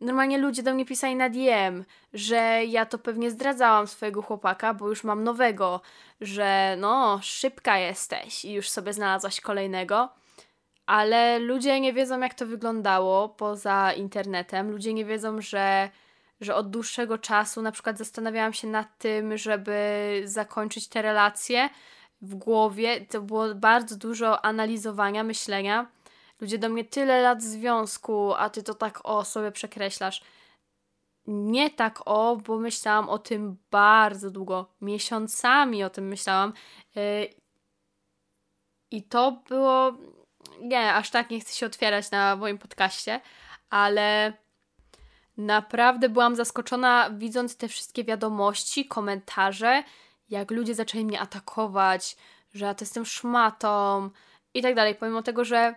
[0.00, 4.88] Normalnie ludzie do mnie pisali na DM, że ja to pewnie zdradzałam swojego chłopaka, bo
[4.88, 5.80] już mam nowego,
[6.20, 10.08] że no, szybka jesteś i już sobie znalazłaś kolejnego.
[10.86, 14.70] Ale ludzie nie wiedzą, jak to wyglądało poza internetem.
[14.70, 15.90] Ludzie nie wiedzą, że,
[16.40, 21.68] że od dłuższego czasu na przykład zastanawiałam się nad tym, żeby zakończyć te relacje
[22.22, 23.06] w głowie.
[23.06, 25.86] To było bardzo dużo analizowania, myślenia
[26.40, 30.22] Ludzie do mnie tyle lat związku, a ty to tak o sobie przekreślasz.
[31.26, 34.74] Nie tak o, bo myślałam o tym bardzo długo.
[34.80, 36.52] Miesiącami o tym myślałam.
[36.94, 37.34] Yy,
[38.90, 39.92] I to było.
[40.60, 43.20] Nie, aż tak nie chcę się otwierać na moim podcaście,
[43.70, 44.32] ale
[45.38, 49.82] naprawdę byłam zaskoczona, widząc te wszystkie wiadomości, komentarze,
[50.28, 52.16] jak ludzie zaczęli mnie atakować,
[52.54, 54.10] że ja to jestem szmatą
[54.54, 54.94] i tak dalej.
[54.94, 55.74] Pomimo tego, że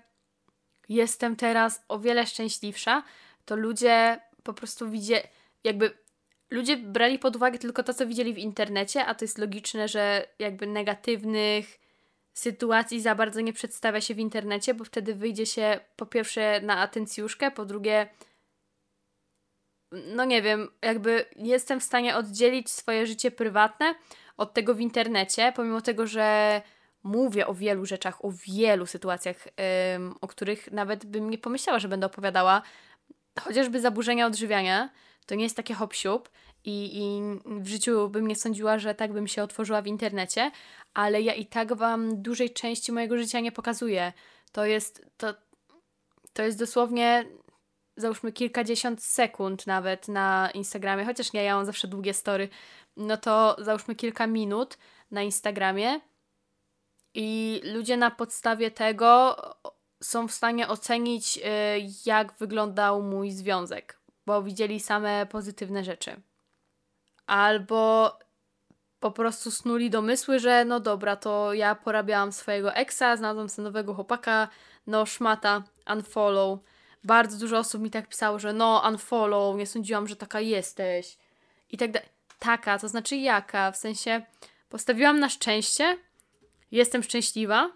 [0.89, 3.03] jestem teraz o wiele szczęśliwsza,
[3.45, 5.23] to ludzie po prostu widzieli,
[5.63, 5.97] jakby
[6.49, 10.27] ludzie brali pod uwagę tylko to, co widzieli w internecie, a to jest logiczne, że
[10.39, 11.79] jakby negatywnych
[12.33, 16.77] sytuacji za bardzo nie przedstawia się w internecie, bo wtedy wyjdzie się po pierwsze na
[16.77, 18.09] atencjuszkę, po drugie
[19.91, 23.95] no nie wiem, jakby jestem w stanie oddzielić swoje życie prywatne
[24.37, 26.61] od tego w internecie, pomimo tego, że
[27.03, 29.47] mówię o wielu rzeczach, o wielu sytuacjach,
[30.21, 32.61] o których nawet bym nie pomyślała, że będę opowiadała.
[33.39, 34.89] Chociażby zaburzenia odżywiania,
[35.25, 35.93] to nie jest takie hop
[36.63, 37.21] i, i
[37.61, 40.51] w życiu bym nie sądziła, że tak bym się otworzyła w internecie,
[40.93, 44.13] ale ja i tak Wam dużej części mojego życia nie pokazuję.
[44.51, 45.33] To jest, to,
[46.33, 47.25] to jest dosłownie
[48.01, 52.49] załóżmy kilkadziesiąt sekund nawet na Instagramie, chociaż nie, ja mam zawsze długie story,
[52.97, 54.77] no to załóżmy kilka minut
[55.11, 56.01] na Instagramie
[57.13, 59.35] i ludzie na podstawie tego
[60.03, 61.41] są w stanie ocenić, y,
[62.05, 66.21] jak wyglądał mój związek, bo widzieli same pozytywne rzeczy.
[67.25, 68.11] Albo
[68.99, 73.93] po prostu snuli domysły, że no dobra, to ja porabiałam swojego exa, znalazłam sobie nowego
[73.93, 74.47] chłopaka,
[74.87, 76.59] no szmata, unfollow.
[77.03, 81.17] Bardzo dużo osób mi tak pisało, że no unfollow, nie sądziłam, że taka jesteś.
[81.71, 82.09] I tak dalej.
[82.39, 83.71] Taka, to znaczy jaka?
[83.71, 84.21] W sensie
[84.69, 85.97] postawiłam na szczęście,
[86.71, 87.71] jestem szczęśliwa.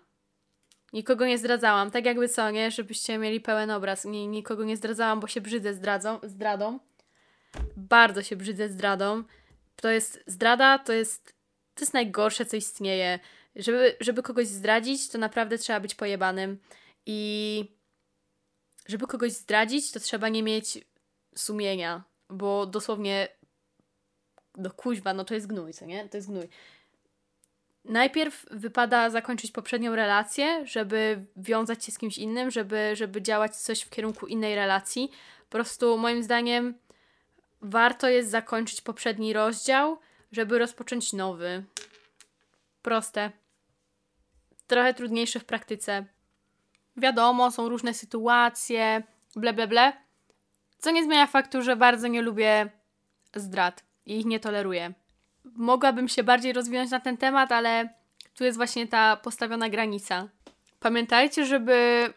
[0.94, 2.72] Nikogo nie zdradzałam, tak jakby co, nie?
[2.72, 4.06] Żebyście mieli pełen obraz.
[4.06, 6.80] Nie, nikogo nie zdradzałam, bo się brzydzę zdradzą, zdradą.
[7.78, 9.24] Bardzo się brzydzę zdradą.
[9.76, 11.36] To jest zdrada, to jest,
[11.76, 13.20] to jest najgorsze, co istnieje.
[13.56, 16.60] Żeby, żeby kogoś zdradzić, to naprawdę trzeba być pojebanym.
[17.06, 17.76] I
[18.86, 20.86] żeby kogoś zdradzić, to trzeba nie mieć
[21.36, 23.28] sumienia, bo dosłownie
[24.56, 26.10] do kuźwa, no to jest gnój, co nie?
[26.10, 26.50] To jest gnój
[27.86, 33.82] najpierw wypada zakończyć poprzednią relację, żeby wiązać się z kimś innym, żeby, żeby działać coś
[33.82, 35.12] w kierunku innej relacji.
[35.44, 36.74] Po prostu moim zdaniem
[37.62, 39.98] warto jest zakończyć poprzedni rozdział,
[40.32, 41.64] żeby rozpocząć nowy.
[42.82, 43.32] Proste.
[44.68, 46.06] Trochę trudniejsze w praktyce.
[46.98, 49.04] Wiadomo, są różne sytuacje,
[49.36, 49.94] ble, ble, ble.
[50.78, 52.70] Co nie zmienia faktu, że bardzo nie lubię
[53.36, 54.94] zdrad i ich nie toleruję
[55.54, 57.90] mogłabym się bardziej rozwinąć na ten temat, ale
[58.38, 60.28] tu jest właśnie ta postawiona granica.
[60.80, 62.14] Pamiętajcie, żeby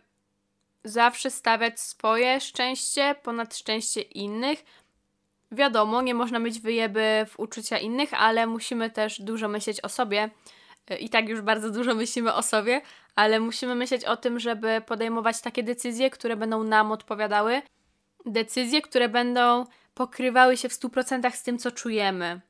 [0.84, 4.64] zawsze stawiać swoje szczęście ponad szczęście innych.
[5.52, 10.30] Wiadomo, nie można mieć wyjeby w uczucia innych, ale musimy też dużo myśleć o sobie.
[10.96, 12.80] I tak już bardzo dużo myślimy o sobie,
[13.14, 17.62] ale musimy myśleć o tym, żeby podejmować takie decyzje, które będą nam odpowiadały.
[18.26, 22.40] Decyzje, które będą pokrywały się w 100% z tym, co czujemy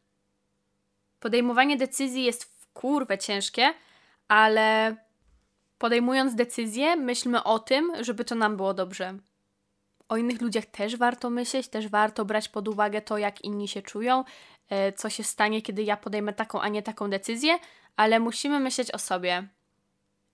[1.20, 3.74] podejmowanie decyzji jest w kurwę ciężkie,
[4.29, 4.96] ale
[5.79, 9.18] podejmując decyzję, myślmy o tym, żeby to nam było dobrze.
[10.09, 13.83] O innych ludziach też warto myśleć, też warto brać pod uwagę to, jak inni się
[13.83, 14.24] czują,
[14.68, 17.59] e, co się stanie, kiedy ja podejmę taką, a nie taką decyzję,
[17.98, 19.48] ale musimy myśleć o sobie.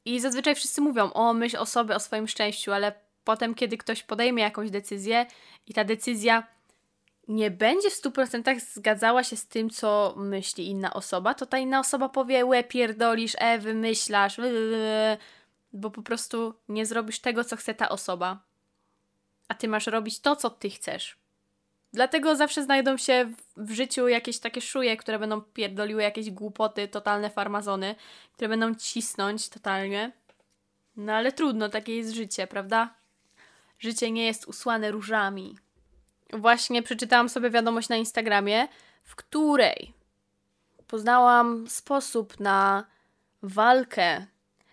[0.05, 2.93] I zazwyczaj wszyscy mówią: O, myśl o sobie, o swoim szczęściu, ale
[3.25, 5.27] potem, kiedy ktoś podejmie jakąś decyzję
[5.67, 6.47] i ta decyzja
[7.29, 11.81] nie będzie w 100% zgadzała się z tym, co myśli inna osoba, to ta inna
[11.81, 14.41] osoba powie, łe, pierdolisz, e, wymyślasz,
[15.73, 18.45] bo po prostu nie zrobisz tego, co chce ta osoba.
[19.49, 21.24] A ty masz robić to, co ty chcesz.
[21.95, 27.31] Dlatego zawsze znajdą się w, życiu jakieś takie szuje, które będą pierdoliły jakieś głupoty, totalne
[27.31, 27.95] farmazony,
[28.33, 30.13] które będą cisnąć totalnie.
[30.97, 32.95] No ale trudno, takie jest życie, prawda?
[33.79, 35.57] Życie nie jest usłane różami
[36.33, 38.69] właśnie przeczytałam sobie wiadomość na Instagramie,
[39.05, 39.93] w której
[40.87, 42.87] poznałam sposób na
[43.43, 44.27] walkę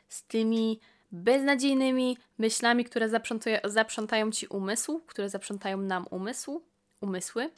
[0.09, 0.79] z tymi
[1.11, 3.09] beznadziejnymi myślami, które
[3.63, 6.61] zaprzątają ci umysł, które zaprzątają nam umysł,
[7.01, 7.49] umysły.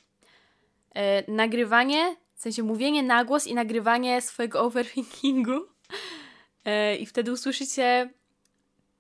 [0.95, 5.67] E, nagrywanie, w sensie mówienie na głos i nagrywanie swojego overthinkingu.
[6.65, 8.09] E, I wtedy usłyszycie,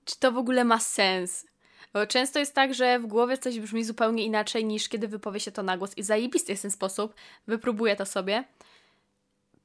[0.05, 1.45] czy to w ogóle ma sens.
[1.93, 5.51] Bo często jest tak, że w głowie coś brzmi zupełnie inaczej niż kiedy wypowie się
[5.51, 5.97] to na głos.
[5.97, 7.13] I zajebisty jest ten sposób.
[7.47, 8.43] Wypróbuję to sobie.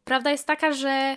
[0.04, 1.16] Prawda jest taka, że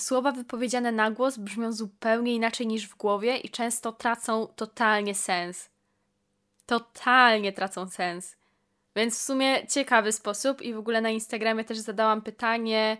[0.00, 5.70] słowa wypowiedziane na głos brzmią zupełnie inaczej niż w głowie i często tracą totalnie sens.
[6.66, 8.36] Totalnie tracą sens.
[8.96, 12.96] Więc w sumie ciekawy sposób i w ogóle na Instagramie też zadałam pytanie,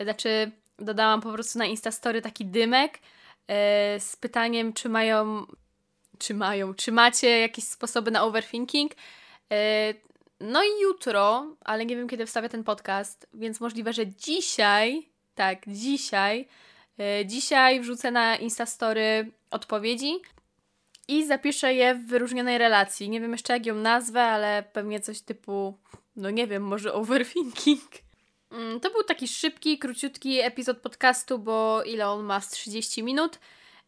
[0.00, 2.98] znaczy dodałam po prostu na Instastory taki dymek
[3.48, 3.54] yy,
[4.00, 5.46] z pytaniem, czy mają,
[6.18, 8.92] czy mają, czy macie jakieś sposoby na overthinking.
[9.50, 9.56] Yy,
[10.40, 15.58] no i jutro, ale nie wiem kiedy wstawię ten podcast, więc możliwe, że dzisiaj, tak,
[15.66, 16.48] dzisiaj,
[16.98, 20.20] yy, dzisiaj wrzucę na Instastory odpowiedzi
[21.08, 23.10] i zapiszę je w wyróżnionej relacji.
[23.10, 25.78] Nie wiem jeszcze jak ją nazwę, ale pewnie coś typu,
[26.16, 27.90] no nie wiem, może overthinking.
[28.50, 33.38] Mm, to był taki szybki, króciutki epizod podcastu, bo ile on ma z 30 minut.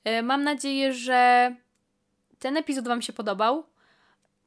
[0.05, 1.55] E, mam nadzieję, że
[2.39, 3.65] ten epizod Wam się podobał.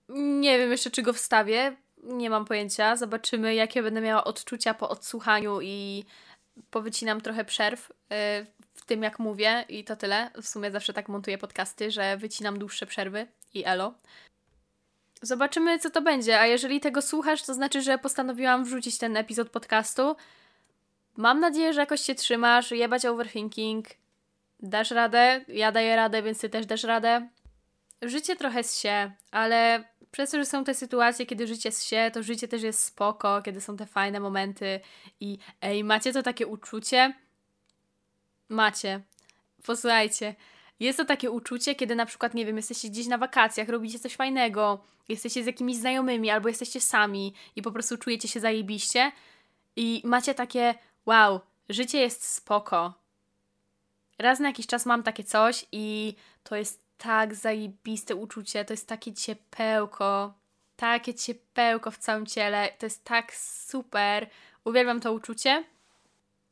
[0.10, 1.76] Nie wiem jeszcze, czy go wstawię.
[2.04, 2.96] Nie mam pojęcia.
[2.96, 6.04] Zobaczymy, jakie będę miała odczucia po odsłuchaniu i
[6.70, 8.46] powycinam trochę przerw e,
[8.84, 10.30] w tym, jak mówię i to tyle.
[10.42, 13.94] W sumie zawsze tak montuję podcasty, że wycinam dłuższe przerwy i elo.
[15.22, 19.50] Zobaczymy, co to będzie, a jeżeli tego słuchasz, to znaczy, że postanowiłam wrzucić ten epizod
[19.50, 20.16] podcastu.
[21.16, 23.88] Mam nadzieję, że jakoś się trzymasz, jebać overthinking,
[24.60, 27.30] dasz radę, ja daję radę, więc ty też dasz radę.
[28.02, 32.48] Życie trochę się, ale przez to, że są te sytuacje, kiedy życie się, to życie
[32.48, 34.80] też jest spoko, kiedy są te fajne momenty
[35.20, 37.14] i ej, macie to takie uczucie,
[38.54, 39.02] Macie.
[39.66, 40.36] Posłuchajcie.
[40.80, 44.16] Jest to takie uczucie, kiedy na przykład, nie wiem, jesteście gdzieś na wakacjach, robicie coś
[44.16, 49.12] fajnego, jesteście z jakimiś znajomymi albo jesteście sami i po prostu czujecie się zajebiście
[49.76, 51.40] i macie takie wow,
[51.70, 52.94] życie jest spoko.
[54.18, 58.88] Raz na jakiś czas mam takie coś i to jest tak zajebiste uczucie, to jest
[58.88, 60.34] takie ciepełko,
[60.76, 64.30] takie ciepełko w całym ciele, to jest tak super.
[64.64, 65.64] Uwielbiam to uczucie.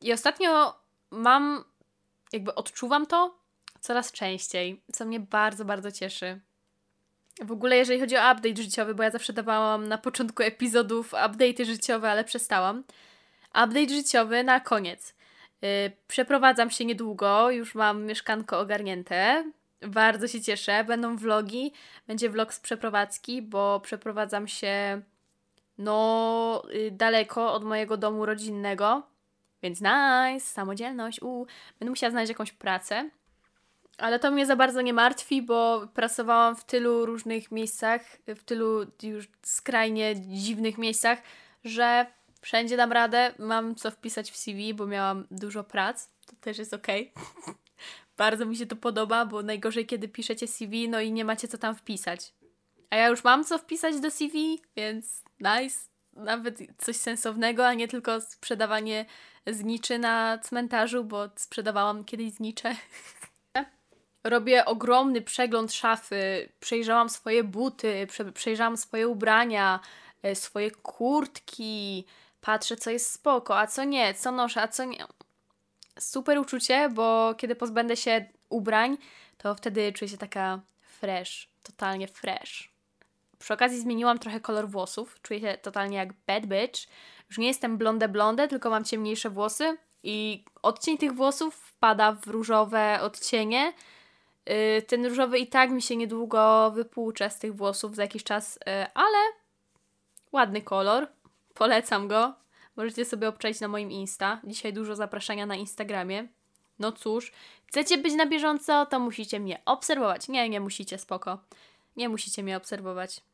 [0.00, 0.74] I ostatnio
[1.10, 1.64] mam
[2.32, 3.34] jakby odczuwam to
[3.80, 6.40] coraz częściej, co mnie bardzo, bardzo cieszy.
[7.40, 11.64] W ogóle, jeżeli chodzi o update życiowy, bo ja zawsze dawałam na początku epizodów update'y
[11.64, 12.84] życiowe, ale przestałam.
[13.48, 15.14] Update życiowy na koniec.
[15.62, 15.68] Yy,
[16.08, 19.44] przeprowadzam się niedługo, już mam mieszkanko ogarnięte.
[19.80, 20.84] Bardzo się cieszę.
[20.84, 21.72] Będą vlogi,
[22.06, 25.02] będzie vlog z przeprowadzki, bo przeprowadzam się
[25.78, 29.02] no yy, daleko od mojego domu rodzinnego.
[29.62, 31.46] Więc nice, samodzielność, u,
[31.78, 33.10] będę musiała znaleźć jakąś pracę.
[33.98, 38.86] Ale to mnie za bardzo nie martwi, bo pracowałam w tylu różnych miejscach, w tylu
[39.02, 41.18] już skrajnie dziwnych miejscach,
[41.64, 42.06] że
[42.40, 46.08] wszędzie dam radę, mam co wpisać w CV, bo miałam dużo prac.
[46.26, 46.86] To też jest ok.
[48.16, 51.58] bardzo mi się to podoba, bo najgorzej, kiedy piszecie CV, no i nie macie co
[51.58, 52.34] tam wpisać.
[52.90, 57.88] A ja już mam co wpisać do CV, więc nice nawet coś sensownego, a nie
[57.88, 59.06] tylko sprzedawanie
[59.46, 62.76] zniczy na cmentarzu, bo sprzedawałam kiedyś znicze.
[64.24, 69.80] Robię ogromny przegląd szafy, przejrzałam swoje buty, przejrzałam swoje ubrania,
[70.22, 72.04] e, swoje kurtki,
[72.40, 75.04] patrzę co jest spoko, a co nie, co noszę, a co nie.
[75.98, 78.96] Super uczucie, bo kiedy pozbędę się ubrań,
[79.38, 82.71] to wtedy czuję się taka fresh, totalnie fresh.
[83.42, 85.18] Przy okazji zmieniłam trochę kolor włosów.
[85.22, 86.80] Czuję się totalnie jak bad bitch.
[87.28, 92.26] Już nie jestem blonde blonde, tylko mam ciemniejsze włosy i odcień tych włosów wpada w
[92.26, 93.72] różowe odcienie.
[94.46, 98.58] Yy, ten różowy i tak mi się niedługo wypłucze z tych włosów za jakiś czas,
[98.66, 99.18] yy, ale
[100.32, 101.06] ładny kolor.
[101.54, 102.34] Polecam go.
[102.76, 104.40] Możecie sobie obczaić na moim Insta.
[104.44, 106.28] Dzisiaj dużo zapraszania na Instagramie.
[106.78, 107.32] No cóż,
[107.66, 110.28] chcecie być na bieżąco, to musicie mnie obserwować.
[110.28, 111.38] Nie, nie musicie, spoko.
[111.96, 113.31] Nie musicie mnie obserwować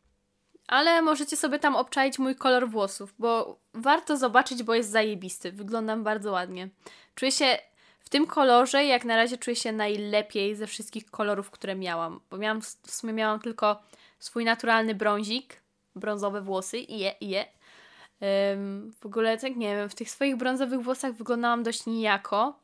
[0.68, 5.53] ale możecie sobie tam obczaić mój kolor włosów, bo warto zobaczyć, bo jest zajebisty.
[5.53, 6.68] Wyglądam bardzo ładnie.
[7.14, 7.59] Czuję się
[8.01, 12.36] w tym kolorze, jak na razie czuję się najlepiej ze wszystkich kolorów, które miałam, bo
[12.36, 13.82] miałam, w sumie miałam tylko
[14.18, 15.61] swój naturalny brązik,
[15.97, 17.45] brązowe włosy i je, je.
[19.01, 22.59] W ogóle tak nie wiem, w tych swoich brązowych włosach wyglądałam dość nijako.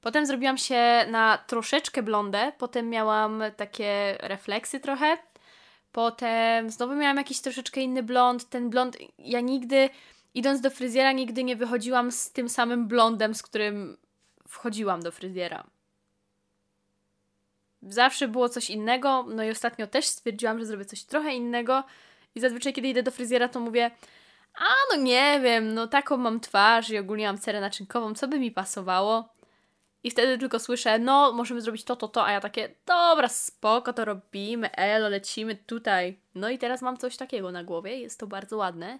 [0.00, 5.18] Potem zrobiłam się na troszeczkę blondę, potem miałam takie refleksy trochę
[5.92, 8.48] Potem znowu miałam jakiś troszeczkę inny blond.
[8.48, 9.90] Ten blond, ja nigdy,
[10.34, 13.96] idąc do fryzjera, nigdy nie wychodziłam z tym samym blondem, z którym
[14.48, 15.64] wchodziłam do fryzjera.
[17.82, 21.84] Zawsze było coś innego, no i ostatnio też stwierdziłam, że zrobię coś trochę innego
[22.34, 23.90] i zazwyczaj kiedy idę do fryzjera to mówię
[24.54, 28.38] a no nie wiem, no taką mam twarz i ogólnie mam cerę naczynkową, co by
[28.38, 29.28] mi pasowało?
[30.04, 33.92] I wtedy tylko słyszę, no możemy zrobić to, to, to, a ja takie, dobra, spoko,
[33.92, 36.18] to robimy, elo, lecimy tutaj.
[36.34, 38.98] No i teraz mam coś takiego na głowie, jest to bardzo ładne.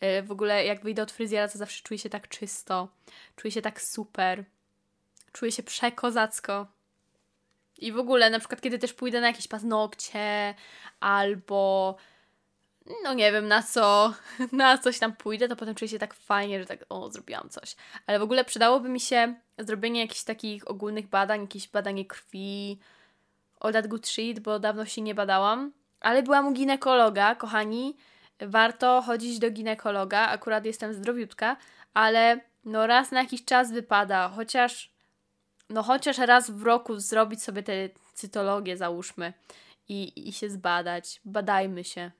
[0.00, 2.88] E, w ogóle jak wyjdę od fryzjera, to zawsze czuję się tak czysto,
[3.36, 4.44] czuję się tak super,
[5.32, 6.66] czuję się przekozacko.
[7.78, 10.54] I w ogóle, na przykład, kiedy też pójdę na jakieś paznokcie,
[11.00, 11.96] albo
[13.04, 14.14] no nie wiem na co,
[14.52, 17.76] na coś tam pójdę, to potem czuję się tak fajnie, że tak, o, zrobiłam coś.
[18.06, 22.78] Ale w ogóle przydałoby mi się zrobienie jakichś takich ogólnych badań, jakieś badanie krwi,
[23.60, 25.72] all that good shit, bo dawno się nie badałam.
[26.00, 27.96] Ale byłam u ginekologa, kochani.
[28.40, 31.56] Warto chodzić do ginekologa, akurat jestem zdrowiutka,
[31.94, 34.90] ale no raz na jakiś czas wypada, chociaż
[35.70, 37.72] no chociaż raz w roku zrobić sobie tę
[38.14, 39.32] cytologię, załóżmy,
[39.88, 41.20] i, i się zbadać.
[41.24, 42.10] Badajmy się.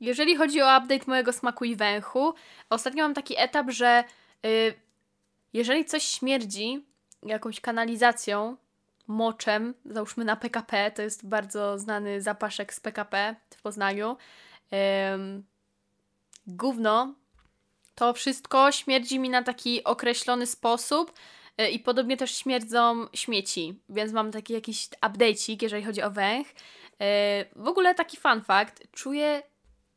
[0.00, 2.34] Jeżeli chodzi o update mojego smaku i węchu,
[2.70, 4.04] ostatnio mam taki etap, że
[4.42, 4.74] yy,
[5.52, 6.84] jeżeli coś śmierdzi
[7.22, 8.56] jakąś kanalizacją,
[9.06, 14.16] moczem, załóżmy na PKP, to jest bardzo znany zapaszek z PKP w Poznaniu,
[14.70, 14.78] yy,
[16.46, 17.14] gówno,
[17.94, 21.12] to wszystko śmierdzi mi na taki określony sposób
[21.58, 26.46] yy, i podobnie też śmierdzą śmieci, więc mam taki jakiś update'ik, jeżeli chodzi o węch.
[26.46, 27.06] Yy,
[27.56, 29.42] w ogóle taki fun fact, czuję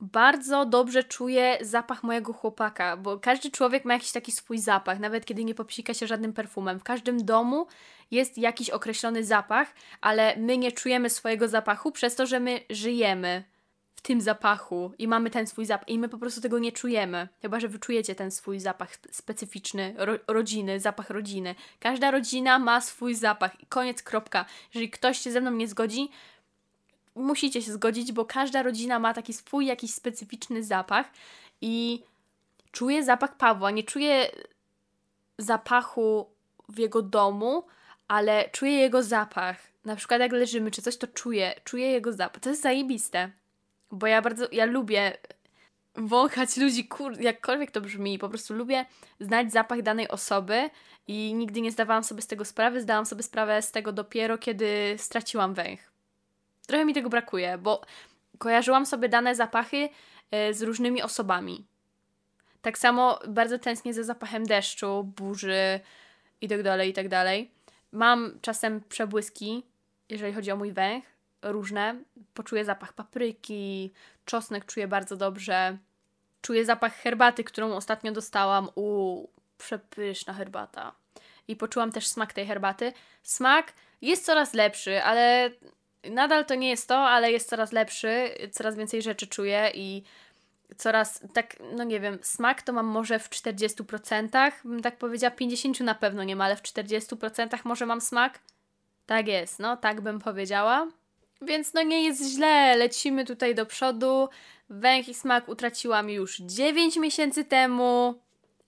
[0.01, 5.25] bardzo dobrze czuję zapach mojego chłopaka, bo każdy człowiek ma jakiś taki swój zapach, nawet
[5.25, 6.79] kiedy nie popsika się żadnym perfumem.
[6.79, 7.67] W każdym domu
[8.11, 13.43] jest jakiś określony zapach, ale my nie czujemy swojego zapachu przez to, że my żyjemy
[13.95, 17.27] w tym zapachu i mamy ten swój zapach i my po prostu tego nie czujemy.
[17.41, 21.55] Chyba, że wyczujecie ten swój zapach specyficzny, ro rodziny, zapach rodziny.
[21.79, 24.45] Każda rodzina ma swój zapach koniec, kropka.
[24.73, 26.09] Jeżeli ktoś się ze mną nie zgodzi,
[27.15, 31.05] musicie się zgodzić, bo każda rodzina ma taki swój jakiś specyficzny zapach
[31.61, 32.03] i
[32.71, 33.71] czuję zapach Pawła.
[33.71, 34.31] Nie czuję
[35.37, 36.29] zapachu
[36.69, 37.63] w jego domu,
[38.07, 39.57] ale czuję jego zapach.
[39.85, 42.41] Na przykład jak leżymy czy coś, to czuję, czuję jego zapach.
[42.41, 43.31] To jest zajebiste.
[43.91, 45.17] Bo ja bardzo, ja lubię
[45.95, 48.85] wąchać ludzi, kur, jakkolwiek to brzmi, po prostu lubię
[49.19, 50.69] znać zapach danej osoby
[51.07, 54.95] i nigdy nie zdawałam sobie z tego sprawy, zdałam sobie sprawę z tego dopiero, kiedy
[54.97, 55.90] straciłam węch
[56.71, 57.81] trochę mi tego brakuje, bo
[58.37, 59.89] kojarzyłam sobie dane zapachy
[60.31, 61.65] e, z różnymi osobami.
[62.61, 65.79] Tak samo bardzo tęsknię za zapachem deszczu, burzy
[66.41, 67.05] i tak dalej, i tak.
[67.91, 69.63] Mam czasem przebłyski,
[70.09, 71.05] jeżeli chodzi o mój węch,
[71.41, 71.95] różne.
[72.33, 73.91] Poczuję zapach papryki,
[74.25, 75.77] czosnek czuję bardzo dobrze.
[76.41, 78.69] Czuję zapach herbaty, którą ostatnio dostałam.
[78.75, 80.91] U przepyszna herbata.
[81.47, 82.93] I poczułam też smak tej herbaty.
[83.23, 85.51] Smak jest coraz lepszy, ale
[86.09, 90.03] nadal to nie jest to, ale jest coraz lepszy, coraz więcej rzeczy czuję i
[90.77, 95.79] coraz tak, no nie wiem, smak to mam może w 40%, bym tak powiedziała, 50
[95.79, 98.39] na pewno nie ma, ale w 40% może mam smak.
[99.05, 100.87] Tak jest, no tak bym powiedziała.
[101.41, 104.29] Więc no nie jest źle, lecimy tutaj do przodu.
[104.69, 108.21] Węch i smak utraciłam już 9 miesięcy temu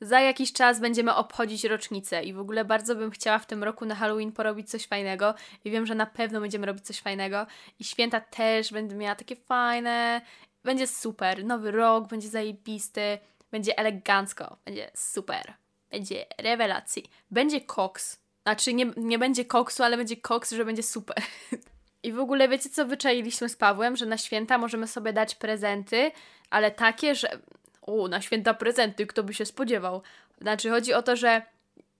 [0.03, 3.85] za jakiś czas będziemy obchodzić rocznicę i w ogóle bardzo bym chciała w tym roku
[3.85, 5.33] na Halloween porobić coś fajnego
[5.65, 7.45] i wiem, że na pewno będziemy robić coś fajnego
[7.79, 10.21] i święta też będę miała takie fajne.
[10.63, 13.17] Będzie super, nowy rok będzie zajebisty,
[13.51, 15.53] będzie elegancko, będzie super,
[15.89, 18.19] będzie rewelacji, będzie koks.
[18.43, 21.23] Znaczy nie, nie będzie koksu, ale będzie koks, że będzie super.
[22.03, 26.11] I w ogóle wiecie co wyczailiśmy z Pawłem, że na święta możemy sobie dać prezenty,
[26.49, 27.39] ale takie, że
[27.85, 30.01] o, na święta prezenty, kto by się spodziewał.
[30.41, 31.41] Znaczy, chodzi o to, że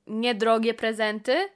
[0.08, 1.50] nie drogie prezenty,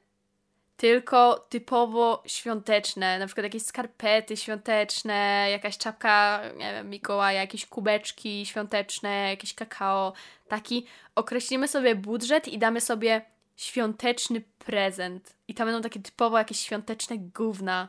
[0.77, 8.45] tylko typowo świąteczne, na przykład jakieś skarpety świąteczne, jakaś czapka, nie wiem, Mikołaja, jakieś kubeczki
[8.45, 10.13] świąteczne, jakieś kakao,
[10.47, 10.85] taki.
[11.15, 13.21] Określimy sobie budżet i damy sobie
[13.57, 15.35] świąteczny prezent.
[15.47, 17.87] I tam będą takie typowo jakieś świąteczne gówna.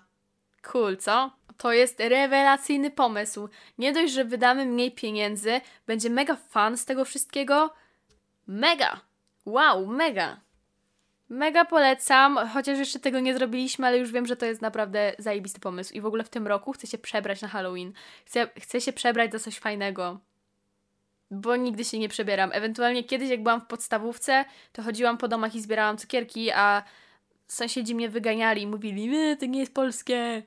[0.62, 1.37] Cool, co?
[1.58, 3.48] To jest rewelacyjny pomysł.
[3.78, 7.70] Nie dość, że wydamy mniej pieniędzy, będzie mega fan z tego wszystkiego.
[8.46, 9.00] Mega!
[9.46, 10.40] Wow, mega!
[11.28, 15.60] Mega polecam, chociaż jeszcze tego nie zrobiliśmy, ale już wiem, że to jest naprawdę zajebisty
[15.60, 15.94] pomysł.
[15.94, 17.92] I w ogóle w tym roku chcę się przebrać na Halloween.
[18.24, 20.20] Chcę, chcę się przebrać za coś fajnego.
[21.30, 22.50] Bo nigdy się nie przebieram.
[22.52, 26.82] Ewentualnie kiedyś, jak byłam w podstawówce, to chodziłam po domach i zbierałam cukierki, a
[27.46, 30.42] sąsiedzi mnie wyganiali i mówili, to nie jest polskie.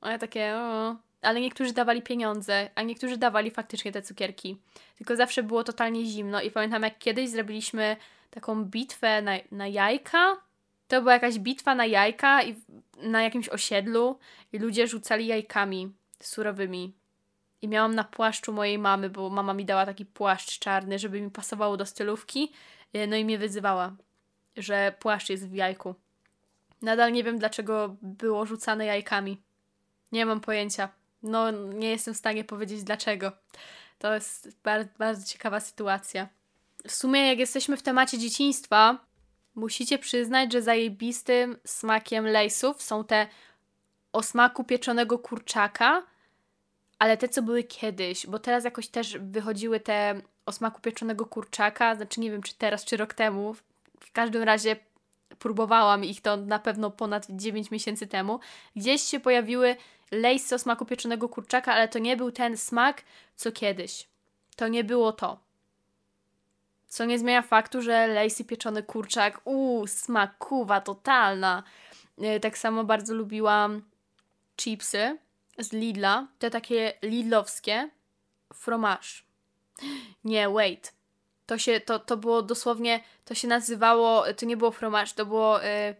[0.00, 0.96] A ja takie, o.
[1.22, 4.60] Ale niektórzy dawali pieniądze, a niektórzy dawali faktycznie te cukierki.
[4.96, 7.96] Tylko zawsze było totalnie zimno i pamiętam jak kiedyś zrobiliśmy
[8.30, 10.36] taką bitwę na, na jajka.
[10.88, 12.54] To była jakaś bitwa na jajka i
[12.96, 14.18] na jakimś osiedlu
[14.52, 16.94] i ludzie rzucali jajkami surowymi.
[17.62, 21.30] I miałam na płaszczu mojej mamy, bo mama mi dała taki płaszcz czarny, żeby mi
[21.30, 22.52] pasowało do stylówki.
[22.92, 23.96] E, no i mnie wyzywała,
[24.56, 25.94] że płaszcz jest w jajku.
[26.84, 29.42] Nadal nie wiem, dlaczego było rzucane jajkami.
[30.12, 30.88] Nie mam pojęcia.
[31.22, 33.32] No, nie jestem w stanie powiedzieć dlaczego.
[33.98, 36.28] To jest bardzo, bardzo ciekawa sytuacja.
[36.86, 38.98] W sumie, jak jesteśmy w temacie dzieciństwa,
[39.54, 43.26] musicie przyznać, że zajebistym smakiem lejsów są te
[44.12, 46.02] o smaku pieczonego kurczaka,
[46.98, 51.96] ale te, co były kiedyś, bo teraz jakoś też wychodziły te o smaku pieczonego kurczaka,
[51.96, 53.54] znaczy nie wiem, czy teraz, czy rok temu.
[54.00, 54.76] W każdym razie
[55.38, 58.40] próbowałam ich to na pewno ponad 9 miesięcy temu.
[58.76, 59.76] Gdzieś się pojawiły
[60.10, 63.02] lejsy o smaku pieczonego kurczaka, ale to nie był ten smak,
[63.36, 64.08] co kiedyś.
[64.56, 65.38] To nie było to.
[66.88, 71.62] Co nie zmienia faktu, że lejsy pieczony kurczak, uuu, smakuwa totalna.
[72.18, 73.82] E, tak samo bardzo lubiłam
[74.56, 75.18] chipsy
[75.58, 77.90] z Lidla, te takie lidlowskie,
[78.52, 79.08] fromage.
[80.24, 80.93] Nie, wait.
[81.46, 85.64] To się, to, to było dosłownie, to się nazywało, to nie było fromage, to było
[85.64, 85.94] y,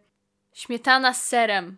[0.53, 1.77] śmietana z serem.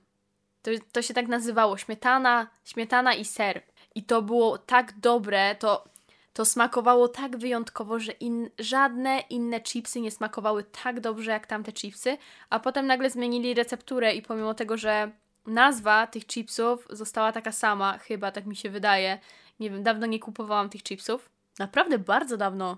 [0.62, 3.62] To, to się tak nazywało, śmietana, śmietana i ser.
[3.94, 5.84] I to było tak dobre, to,
[6.32, 11.72] to smakowało tak wyjątkowo, że in, żadne inne chipsy nie smakowały tak dobrze jak tamte
[11.72, 12.18] chipsy,
[12.50, 15.10] a potem nagle zmienili recepturę i pomimo tego, że
[15.46, 19.18] nazwa tych chipsów została taka sama, chyba tak mi się wydaje.
[19.60, 21.30] Nie wiem, dawno nie kupowałam tych chipsów.
[21.58, 22.76] Naprawdę bardzo dawno.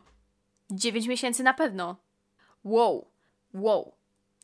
[0.71, 1.97] 9 miesięcy na pewno.
[2.65, 3.11] Wow,
[3.55, 3.93] wow.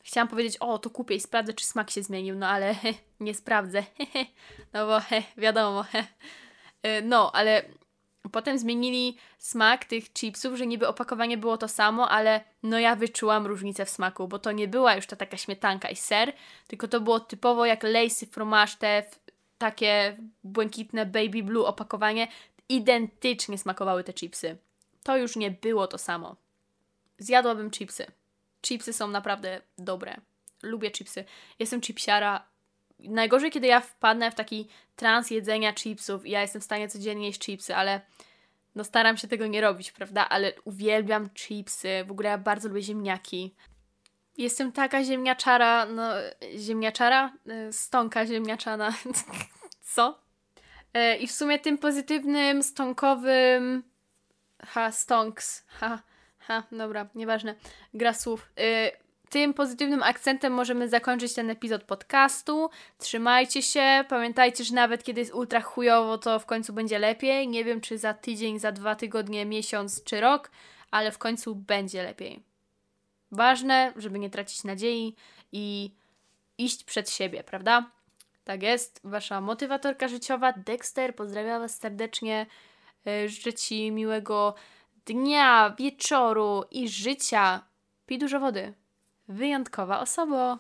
[0.03, 3.35] Chciałam powiedzieć, o, to kupię i sprawdzę, czy smak się zmienił, no ale he, nie
[3.35, 3.85] sprawdzę.
[4.73, 5.01] no bo
[5.37, 5.83] wiadomo.
[5.83, 6.05] He.
[7.03, 7.63] No, ale
[8.33, 13.47] potem zmienili smak tych chipsów, że niby opakowanie było to samo, ale no ja wyczułam
[13.47, 16.33] różnicę w smaku, bo to nie była już ta taka śmietanka i ser,
[16.67, 19.03] tylko to było typowo jak Lacy fromage, te
[19.59, 22.29] takie błękitne baby blue opakowanie,
[22.69, 24.57] identycznie smakowały te chipsy.
[25.05, 26.37] To już nie było to samo.
[27.19, 28.07] Zjadłabym chipsy.
[28.63, 30.17] Chipsy są naprawdę dobre.
[30.63, 31.25] Lubię chipsy.
[31.59, 32.47] Jestem chipsiara.
[32.99, 37.27] Najgorzej, kiedy ja wpadnę w taki trans jedzenia chipsów i ja jestem w stanie codziennie
[37.27, 38.01] jeść chipsy, ale
[38.75, 40.29] no staram się tego nie robić, prawda?
[40.29, 42.05] Ale uwielbiam chipsy.
[42.07, 43.55] W ogóle ja bardzo lubię ziemniaki.
[44.39, 46.11] Jestem taka ziemniaczara, no
[46.59, 47.33] ziemniaczara?
[47.47, 48.95] E, stonka ziemniaczana.
[49.95, 50.19] Co?
[50.95, 53.83] E, I w sumie tym pozytywnym, stonkowym
[54.67, 56.03] ha, stonks, ha,
[56.39, 57.55] ha, dobra, nieważne,
[57.95, 58.49] gra słów.
[58.61, 59.05] Y,
[59.35, 62.71] tym pozytywnym akcentem możemy zakończyć ten epizod podcastu.
[62.99, 67.49] Trzymajcie się, pamiętajcie, że nawet kiedy jest ultra chujowo, to w końcu będzie lepiej.
[67.49, 70.51] Nie wiem, czy za tydzień, za dwa tygodnie, miesiąc czy rok,
[70.91, 72.43] ale w końcu będzie lepiej.
[73.33, 75.17] Ważne, żeby nie tracić nadziei
[75.53, 75.91] i
[76.59, 77.91] iść przed siebie, prawda?
[78.45, 82.47] Tak jest, wasza motywatorka życiowa Dexter pozdrawiam was serdecznie.
[83.07, 84.55] E, życzę Ci miłego
[85.07, 87.63] dnia, wieczoru i życia.
[88.07, 88.75] Pij dużo wody.
[89.29, 90.59] Wyjątkowa osoba.